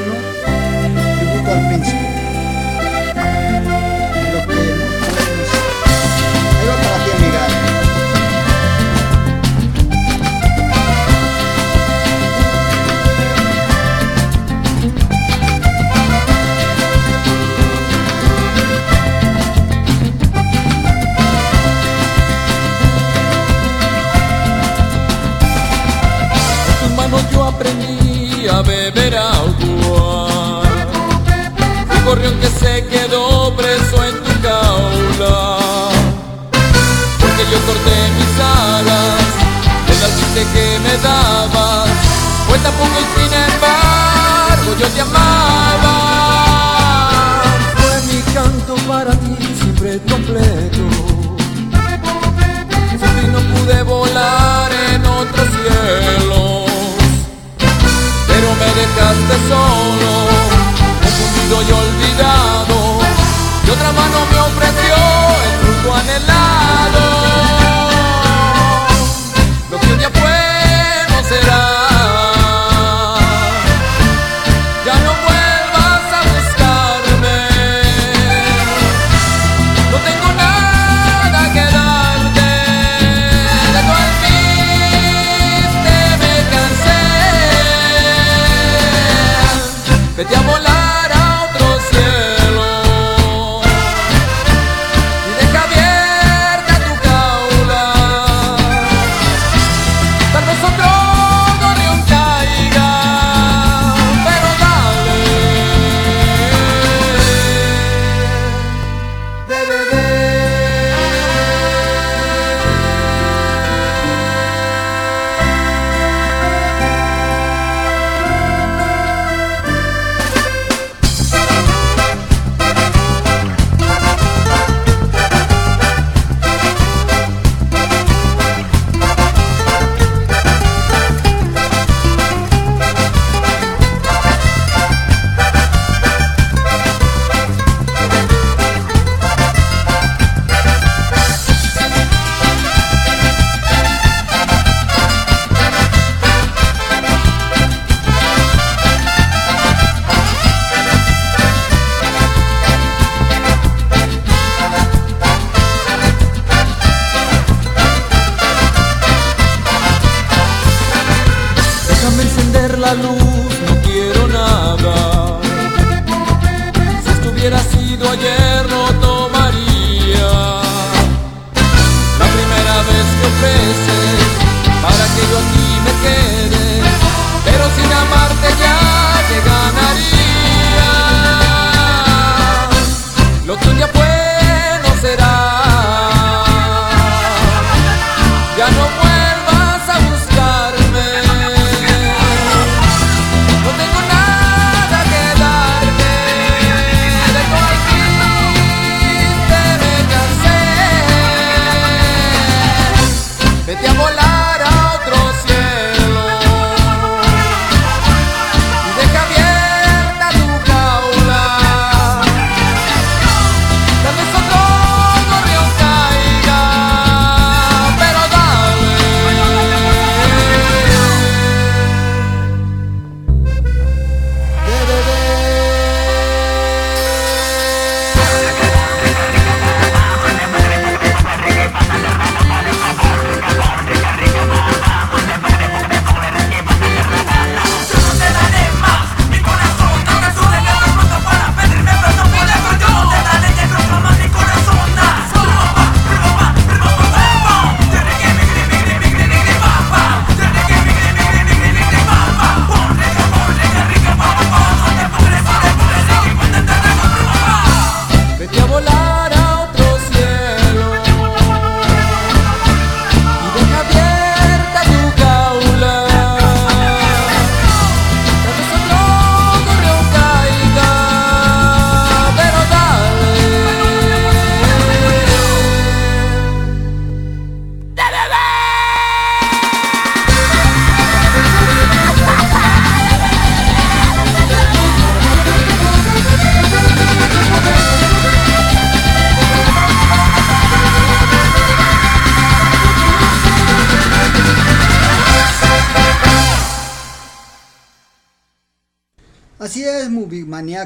[0.96, 2.09] 1, tributo al príncipe.
[32.10, 35.57] Gorrión que se quedó preso en tu jaula.
[37.22, 38.36] Porque yo corté mis
[38.66, 39.22] alas
[39.88, 41.89] del alpiste que me dabas.
[42.47, 45.97] Fue tampoco y sin embargo yo te amaba.
[47.78, 50.84] Fue mi canto para ti siempre completo.
[52.89, 56.72] Sin ti no pude volar en otros cielos.
[58.30, 60.29] Pero me dejaste solo,
[61.50, 63.00] confundido y olvidado.
[63.66, 64.39] Y otra mano me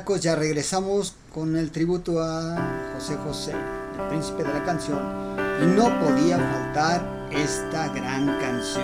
[0.06, 2.58] Ya regresamos con el tributo a
[2.93, 4.99] José José, el príncipe de la canción.
[5.62, 7.01] Y no podía faltar
[7.32, 8.84] esta gran canción.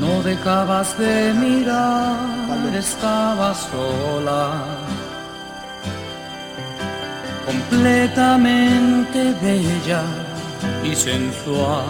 [0.00, 2.16] No dejabas de mirar,
[2.48, 2.76] Paloma.
[2.76, 4.64] estabas sola,
[7.46, 10.02] completamente bella
[10.82, 11.84] y sensual.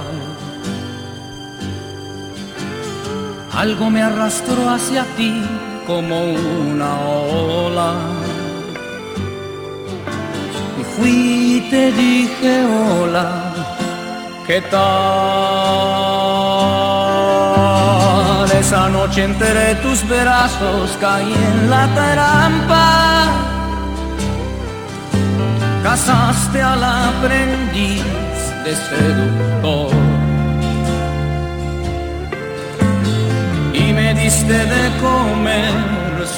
[3.54, 5.42] Algo me arrastró hacia ti
[5.86, 7.94] como una ola.
[10.80, 13.52] Y fui y te dije hola,
[14.46, 14.86] ¿qué tal?
[18.58, 23.30] Esa noche entre tus brazos caí en la trampa.
[25.84, 28.02] Casaste al aprendiz
[28.64, 30.05] de seductor.
[34.36, 35.72] diste de comer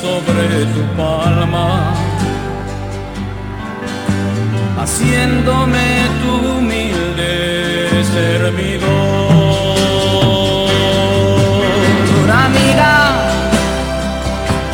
[0.01, 1.94] sobre tu palma,
[4.80, 5.88] haciéndome
[6.20, 7.32] tu humilde
[8.14, 8.88] servidor.
[12.46, 12.94] Amiga,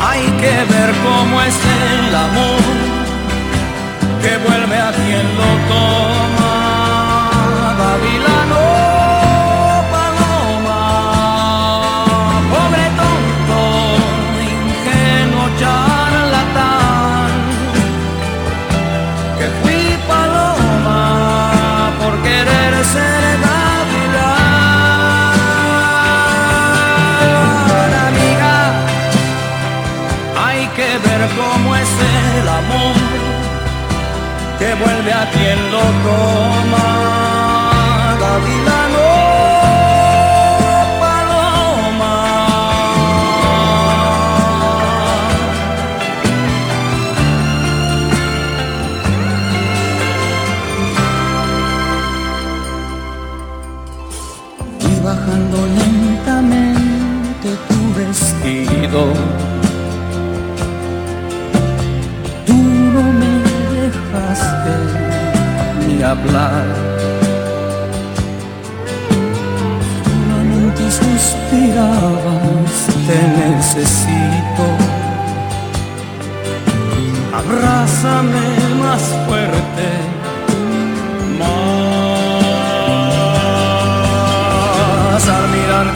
[0.07, 2.64] hay que ver cómo es el amor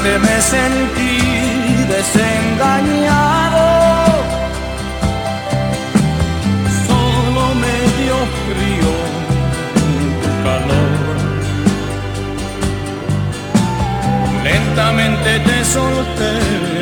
[0.09, 1.17] que me sentí
[1.95, 3.65] desengañado.
[6.87, 8.91] Solo me dio frío
[10.21, 10.93] tu calor.
[14.49, 16.33] Lentamente te solté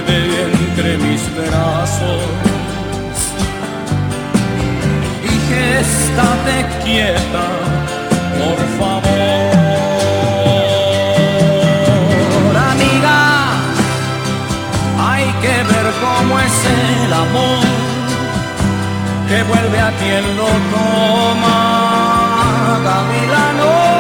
[0.10, 0.20] de
[0.52, 2.22] entre mis brazos.
[5.24, 7.46] Dije, estate quieta,
[8.40, 9.17] por favor.
[17.06, 17.66] el amor
[19.28, 21.58] que vuelve a quien lo toma.
[22.84, 23.97] Gavilano.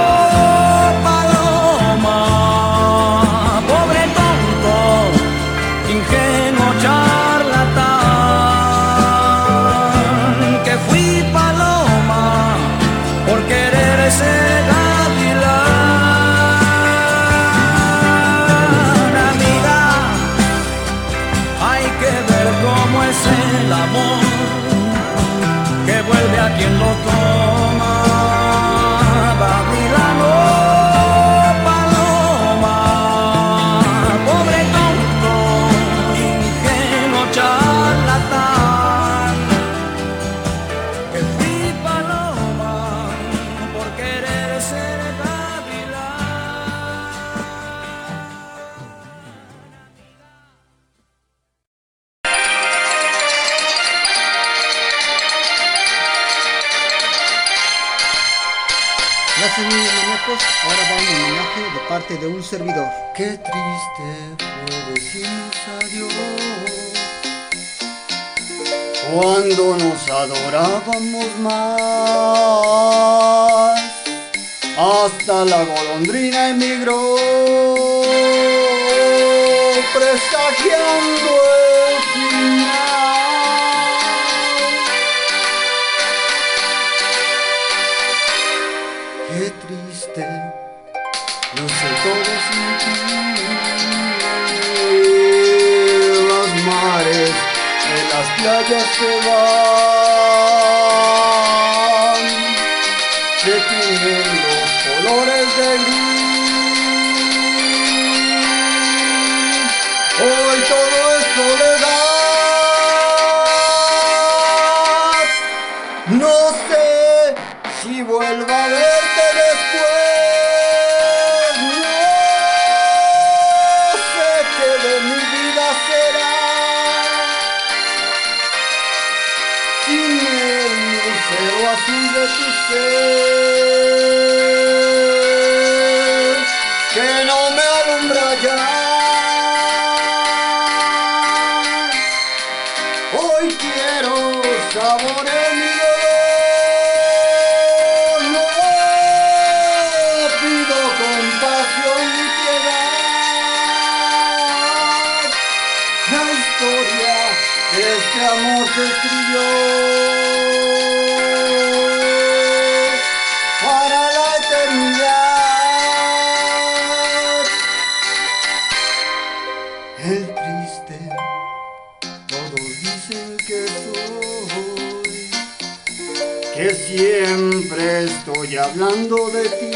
[178.97, 179.71] Hablando de ti.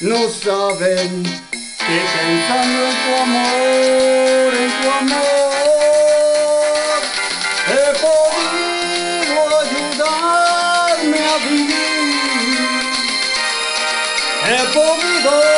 [0.00, 5.42] No saben que pensando en tu amor, en tu amor,
[7.70, 11.74] he podido ayudarme a vivir.
[14.46, 15.53] He podido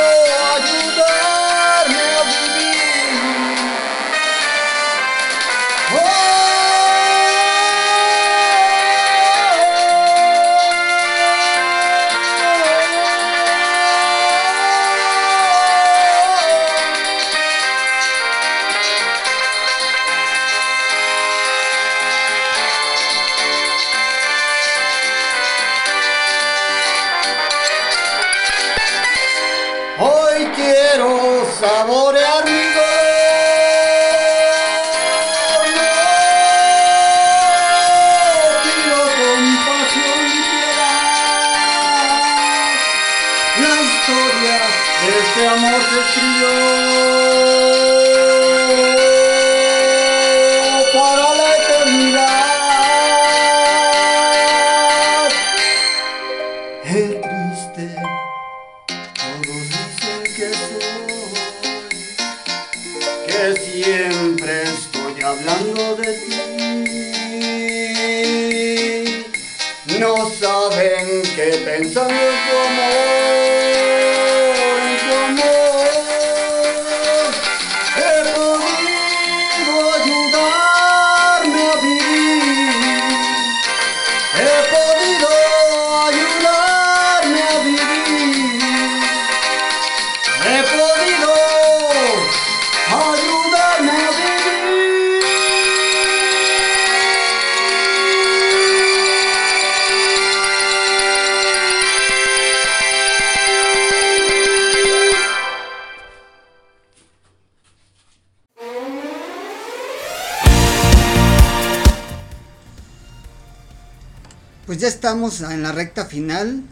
[115.06, 116.64] estamos en la recta final.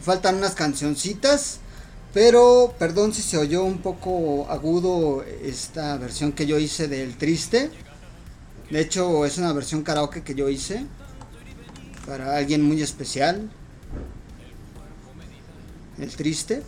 [0.00, 1.58] Faltan unas cancioncitas.
[2.14, 7.72] Pero perdón si se oyó un poco agudo esta versión que yo hice del triste.
[8.70, 10.86] De hecho es una versión karaoke que yo hice.
[12.06, 13.50] Para alguien muy especial.
[15.98, 16.62] El triste.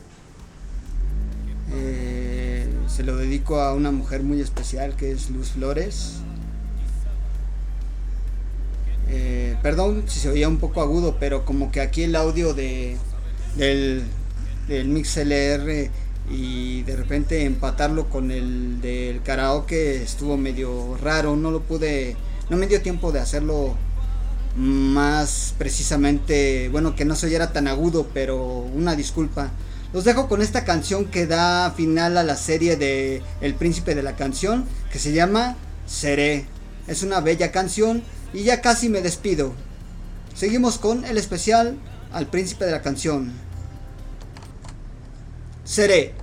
[1.72, 6.14] Eh, se lo dedico a una mujer muy especial que es Luz Flores.
[9.62, 12.96] Perdón si se oía un poco agudo, pero como que aquí el audio de,
[13.56, 14.02] del,
[14.68, 15.90] del Mix LR
[16.30, 22.16] y de repente empatarlo con el del karaoke estuvo medio raro, no lo pude,
[22.50, 23.76] no me dio tiempo de hacerlo
[24.56, 29.50] más precisamente, bueno, que no se oyera tan agudo, pero una disculpa.
[29.92, 34.02] Los dejo con esta canción que da final a la serie de El Príncipe de
[34.02, 35.56] la Canción, que se llama
[35.86, 36.46] Seré.
[36.86, 38.02] Es una bella canción
[38.32, 39.52] y ya casi me despido.
[40.34, 41.76] Seguimos con el especial
[42.12, 43.32] al Príncipe de la Canción.
[45.64, 46.14] Seré.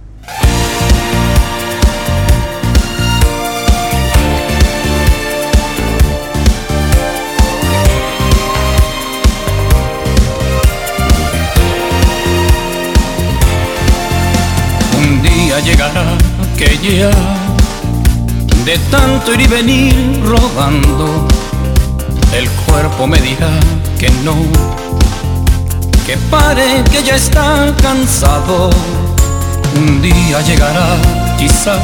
[14.98, 16.18] Un día llegará
[16.58, 17.12] que ya
[18.66, 21.28] de tanto ir y venir rodando,
[22.34, 23.50] el cuerpo me dirá
[24.00, 24.36] que no,
[26.06, 28.70] que pare, que ya está cansado.
[29.76, 30.98] Un día llegará
[31.38, 31.78] quizá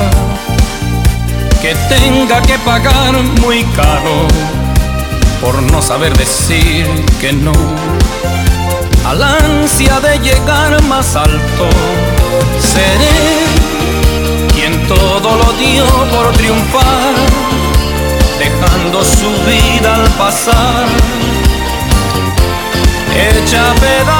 [1.61, 4.27] que tenga que pagar muy caro
[5.41, 6.87] por no saber decir
[7.21, 7.53] que no
[9.05, 11.69] al ansia de llegar más alto.
[12.59, 13.45] Seré
[14.53, 17.13] quien todo lo dio por triunfar,
[18.39, 20.85] dejando su vida al pasar,
[23.15, 24.15] hecha pedazos.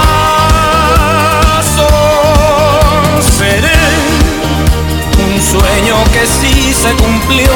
[3.38, 3.84] Seré
[5.26, 7.52] un sueño que sí se cumplió,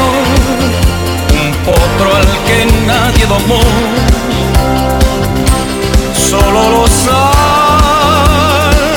[1.64, 3.62] potro al que nadie domó.
[6.14, 6.92] Solo los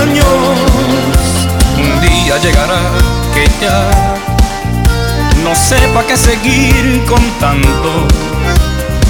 [0.02, 0.26] años,
[1.78, 2.82] un día llegará
[3.34, 4.33] que ya
[5.44, 8.08] no sepa qué seguir contando.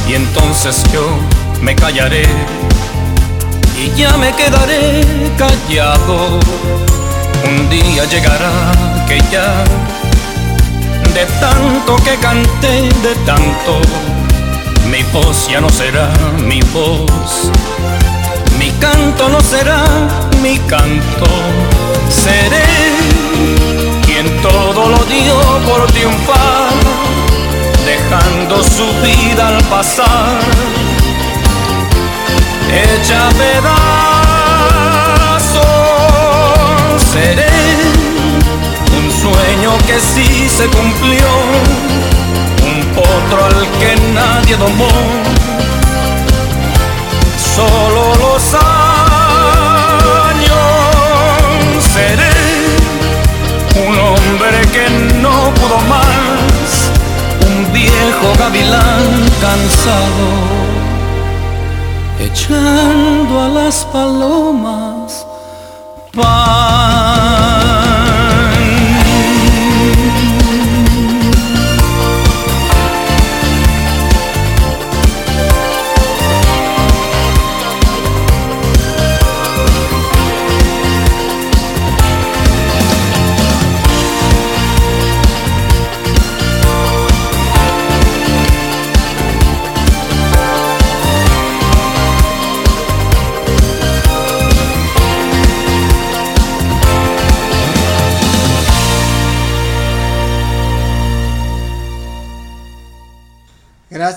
[0.08, 1.18] Y entonces yo
[1.62, 2.24] me callaré
[3.78, 5.02] y ya me quedaré
[5.38, 6.40] callado.
[7.46, 8.52] Un día llegará
[9.08, 9.64] que ya
[11.14, 13.82] de tanto que canté, de tanto,
[14.90, 17.52] mi voz ya no será mi voz.
[18.58, 19.84] Mi canto no será
[20.42, 21.26] mi canto,
[22.10, 23.63] seré
[24.42, 25.36] todo lo dio
[25.68, 26.70] por triunfar,
[27.86, 30.40] dejando su vida al pasar,
[32.72, 33.64] hecha pedazos,
[37.12, 37.50] seré
[38.98, 41.30] un sueño que sí se cumplió,
[42.66, 44.88] un potro al que nadie domó.
[47.56, 48.93] Solo los años
[54.24, 54.90] hombre que
[55.22, 56.92] no pudo más,
[57.48, 59.06] un viejo gavilán
[59.42, 60.28] cansado,
[62.20, 65.26] echando a las palomas
[66.16, 66.93] pan.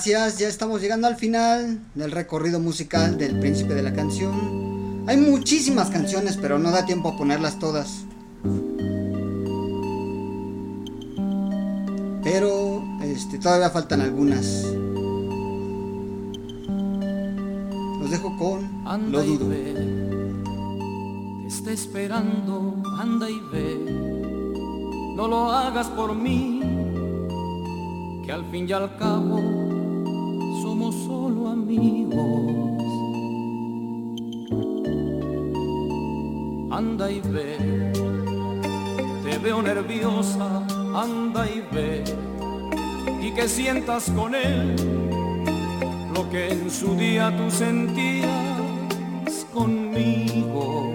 [0.07, 5.03] Gracias, ya estamos llegando al final del recorrido musical del Príncipe de la Canción.
[5.05, 8.05] Hay muchísimas canciones, pero no da tiempo a ponerlas todas.
[12.23, 14.45] Pero este, todavía faltan algunas.
[17.99, 19.49] Los dejo con Anda Lo y Dudo.
[19.49, 19.73] ve,
[21.41, 23.77] te está esperando, anda y ve.
[25.17, 26.61] No lo hagas por mí,
[28.25, 29.66] que al fin y al cabo
[30.91, 32.77] solo amigos.
[36.71, 37.91] Anda y ve,
[39.23, 40.65] te veo nerviosa,
[40.95, 42.03] anda y ve,
[43.21, 44.75] y que sientas con él
[46.13, 48.27] lo que en su día tú sentías
[49.53, 50.93] conmigo.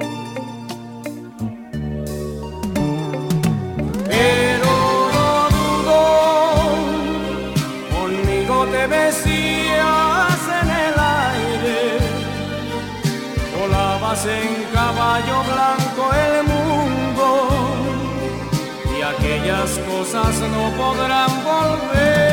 [20.48, 22.32] No podrán volver.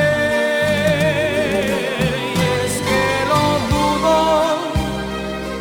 [2.35, 4.17] Y es que lo dudo,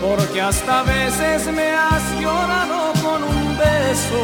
[0.01, 4.23] porque hasta veces me has llorado con un beso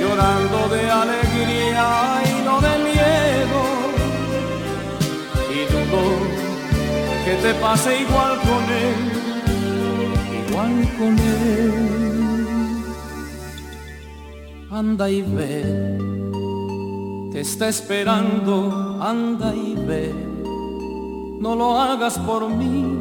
[0.00, 1.86] llorando de alegría
[2.24, 3.62] y no de miedo.
[5.56, 6.02] Y dudo
[7.24, 8.98] que te pase igual con él,
[10.40, 12.29] igual con él.
[14.80, 15.98] Anda y ve,
[17.30, 20.10] te está esperando, anda y ve.
[21.38, 22.96] No lo hagas por mí,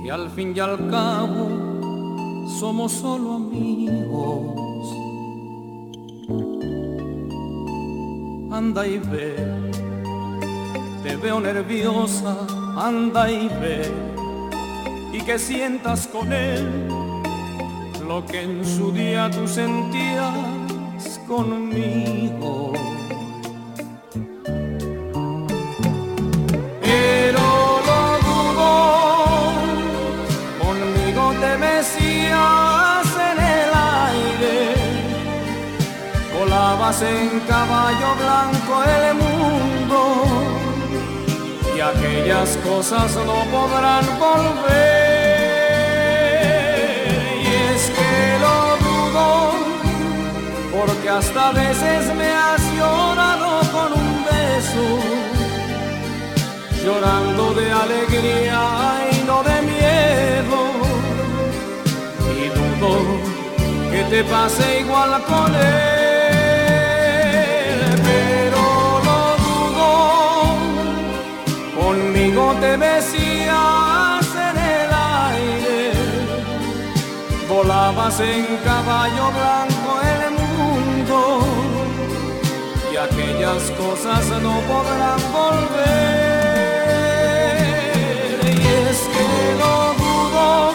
[0.00, 4.54] que al fin y al cabo somos solo amigos.
[8.52, 9.34] anda y ve,
[11.02, 13.92] te veo nerviosa, anda y ve,
[15.12, 16.86] y que sientas con él
[18.06, 20.49] lo que en su día tú sentías
[21.30, 22.72] conmigo.
[26.82, 27.44] Pero
[27.88, 28.72] lo dudo,
[30.60, 33.70] conmigo te mesías en el
[34.02, 34.58] aire
[36.36, 40.00] volabas en caballo blanco el mundo
[41.76, 44.99] y aquellas cosas no podrán volver.
[50.72, 54.86] porque hasta a veces me has llorado con un beso,
[56.84, 58.60] llorando de alegría
[59.12, 60.60] y no de miedo.
[62.40, 62.92] Y dudo
[63.90, 65.62] que te pase igual con él,
[68.08, 68.62] pero
[69.08, 69.90] lo dudo,
[71.80, 74.90] conmigo te besías en el
[75.32, 75.92] aire,
[77.48, 79.69] volabas en caballo blanco
[83.04, 86.40] aquellas cosas no podrán volver.
[88.44, 89.26] Y es que
[89.58, 90.72] no dudo,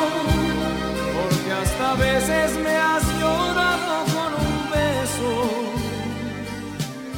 [1.15, 5.33] porque hasta veces me has llorado con un beso,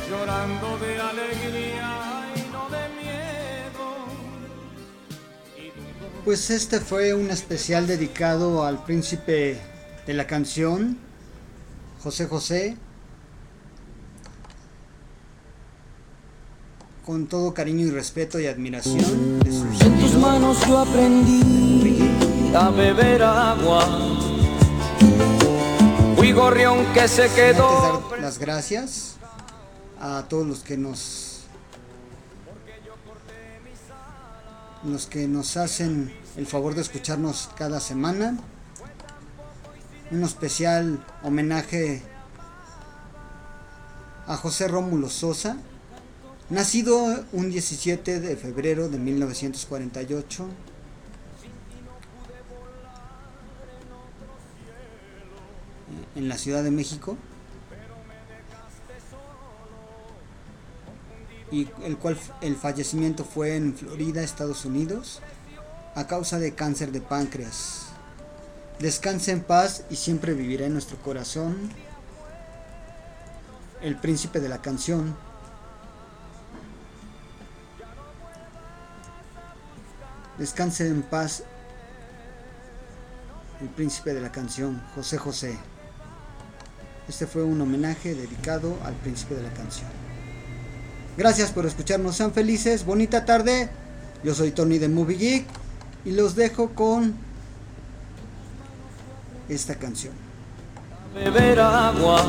[0.09, 1.89] llorando de alegría
[2.35, 3.85] y no de miedo.
[6.25, 9.57] Pues este fue un especial dedicado al príncipe
[10.05, 10.97] de la canción,
[12.03, 12.77] José José.
[17.07, 22.11] Con todo cariño y respeto y admiración de sus En tus manos yo aprendí
[22.53, 23.87] a beber agua.
[26.17, 28.03] Fui gorrión que se quedó.
[28.11, 29.15] Dar las gracias
[30.01, 31.43] a todos los que nos
[34.83, 38.37] los que nos hacen el favor de escucharnos cada semana.
[40.11, 42.03] Un especial homenaje
[44.27, 45.55] a José Rómulo Sosa,
[46.49, 50.47] nacido un 17 de febrero de 1948.
[56.15, 57.15] en la Ciudad de México
[61.51, 65.21] y el cual el fallecimiento fue en Florida, Estados Unidos,
[65.95, 67.87] a causa de cáncer de páncreas.
[68.79, 71.55] Descanse en paz y siempre vivirá en nuestro corazón.
[73.81, 75.15] El príncipe de la canción.
[80.37, 81.43] Descanse en paz.
[83.61, 85.57] El príncipe de la canción, José José.
[87.07, 89.89] Este fue un homenaje dedicado al príncipe de la canción.
[91.17, 93.69] Gracias por escucharnos, sean felices, bonita tarde.
[94.23, 95.45] Yo soy Tony de Movie Geek
[96.05, 97.15] y los dejo con
[99.49, 100.13] esta canción.
[101.15, 102.23] beber agua.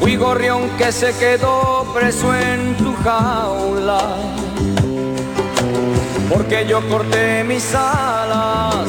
[0.00, 4.53] Fui gorrión que se quedó preso en tu jaula.
[6.28, 8.86] Porque yo corté mis alas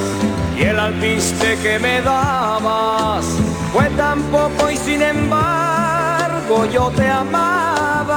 [0.57, 3.25] y el alpiste que me dabas
[3.73, 8.13] fue tan poco y sin embargo yo te amaba.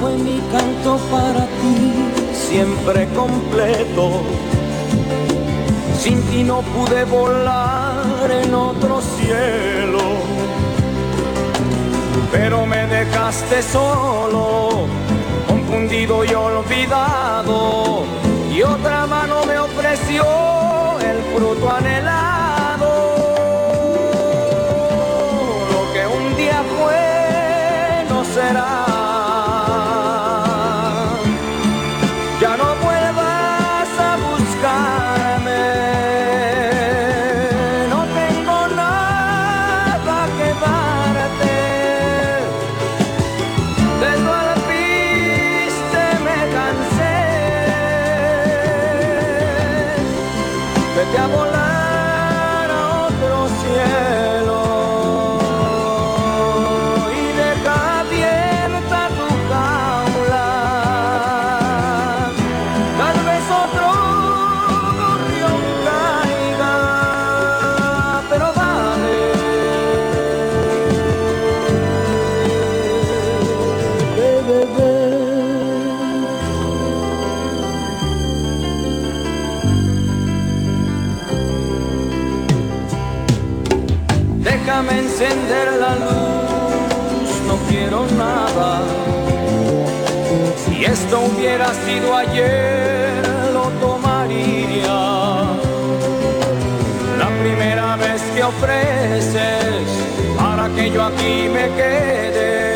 [0.00, 1.92] Fue mi canto para ti,
[2.32, 4.22] siempre completo.
[5.98, 10.00] Sin ti no pude volar en otro cielo.
[12.30, 14.86] Pero me dejaste solo,
[15.72, 18.04] confundido y olvidado.
[18.50, 20.24] Y otra mano me ofreció
[21.00, 22.90] el fruto anhelado.
[25.72, 28.91] Lo que un día fue no será.
[91.24, 93.22] Hubiera sido ayer,
[93.52, 95.00] lo tomaría.
[97.18, 99.86] La primera vez que ofreces
[100.36, 102.71] para que yo aquí me quede,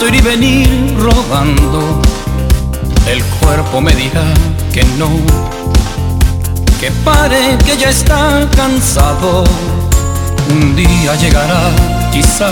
[0.00, 2.00] tanto ir y venir rodando,
[3.06, 4.24] el cuerpo me dirá
[4.72, 5.10] que no,
[6.80, 9.44] que pare, que ya está cansado.
[10.50, 11.70] Un día llegará,
[12.12, 12.50] quizá,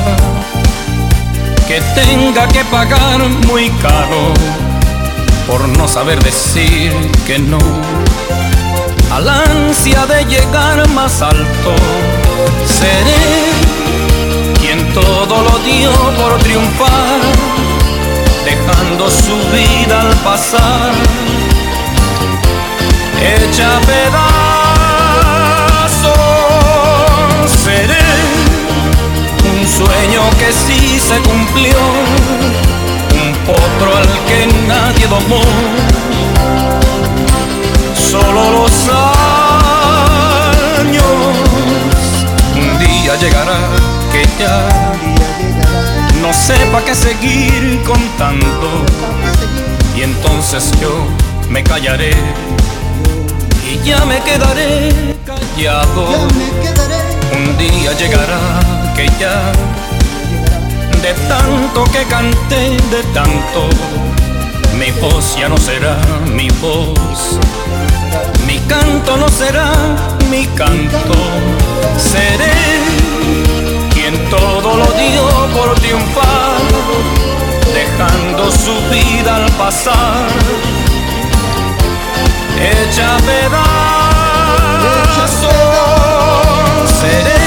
[1.66, 4.34] que tenga que pagar muy caro
[5.46, 6.92] por no saber decir
[7.26, 7.58] que no.
[9.10, 11.74] Al ansia de llegar más alto,
[12.66, 13.77] seré
[14.94, 17.20] todo lo dio por triunfar,
[18.44, 20.92] dejando su vida al pasar,
[23.20, 24.10] hecha pedazos.
[27.64, 28.08] Seré
[29.50, 31.78] un sueño que sí se cumplió,
[33.12, 35.42] un potro al que nadie domó.
[38.10, 39.47] Solo los años
[43.20, 43.58] llegará
[44.12, 44.68] que ya
[46.22, 48.84] no sepa qué seguir contando.
[49.96, 51.06] Y entonces yo
[51.50, 52.12] me callaré
[53.66, 56.06] y ya me quedaré callado.
[57.32, 58.38] Un día llegará
[58.94, 59.52] que ya
[61.02, 63.68] de tanto que canté, de tanto,
[64.78, 65.96] mi voz ya no será
[66.26, 67.38] mi voz.
[68.68, 69.72] Canto no será
[70.30, 71.14] mi canto,
[71.96, 72.52] seré
[73.94, 75.24] quien todo lo dio
[75.56, 76.60] por triunfar,
[77.72, 80.28] dejando su vida al pasar,
[82.60, 83.58] hecha pedazos.
[87.00, 87.44] Seré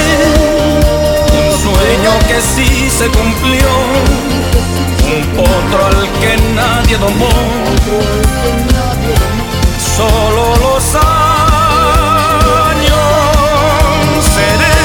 [1.37, 3.69] un sueño que sí se cumplió,
[5.13, 7.29] un potro al que nadie domó.
[9.95, 11.05] Solo los años
[14.35, 14.79] seré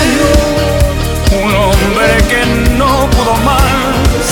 [1.43, 2.43] un hombre que
[2.77, 4.27] no pudo más,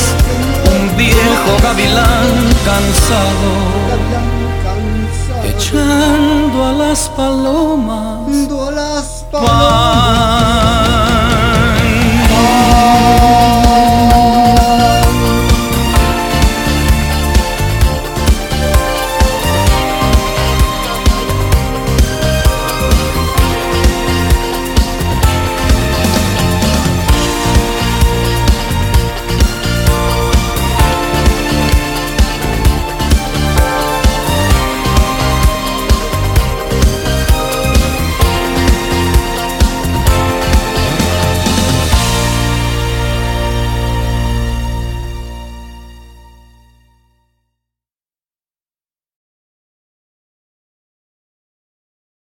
[0.74, 2.28] un viejo gavilán
[2.64, 3.50] cansado,
[5.44, 8.48] echando a las palomas.
[8.68, 10.43] a las Pa'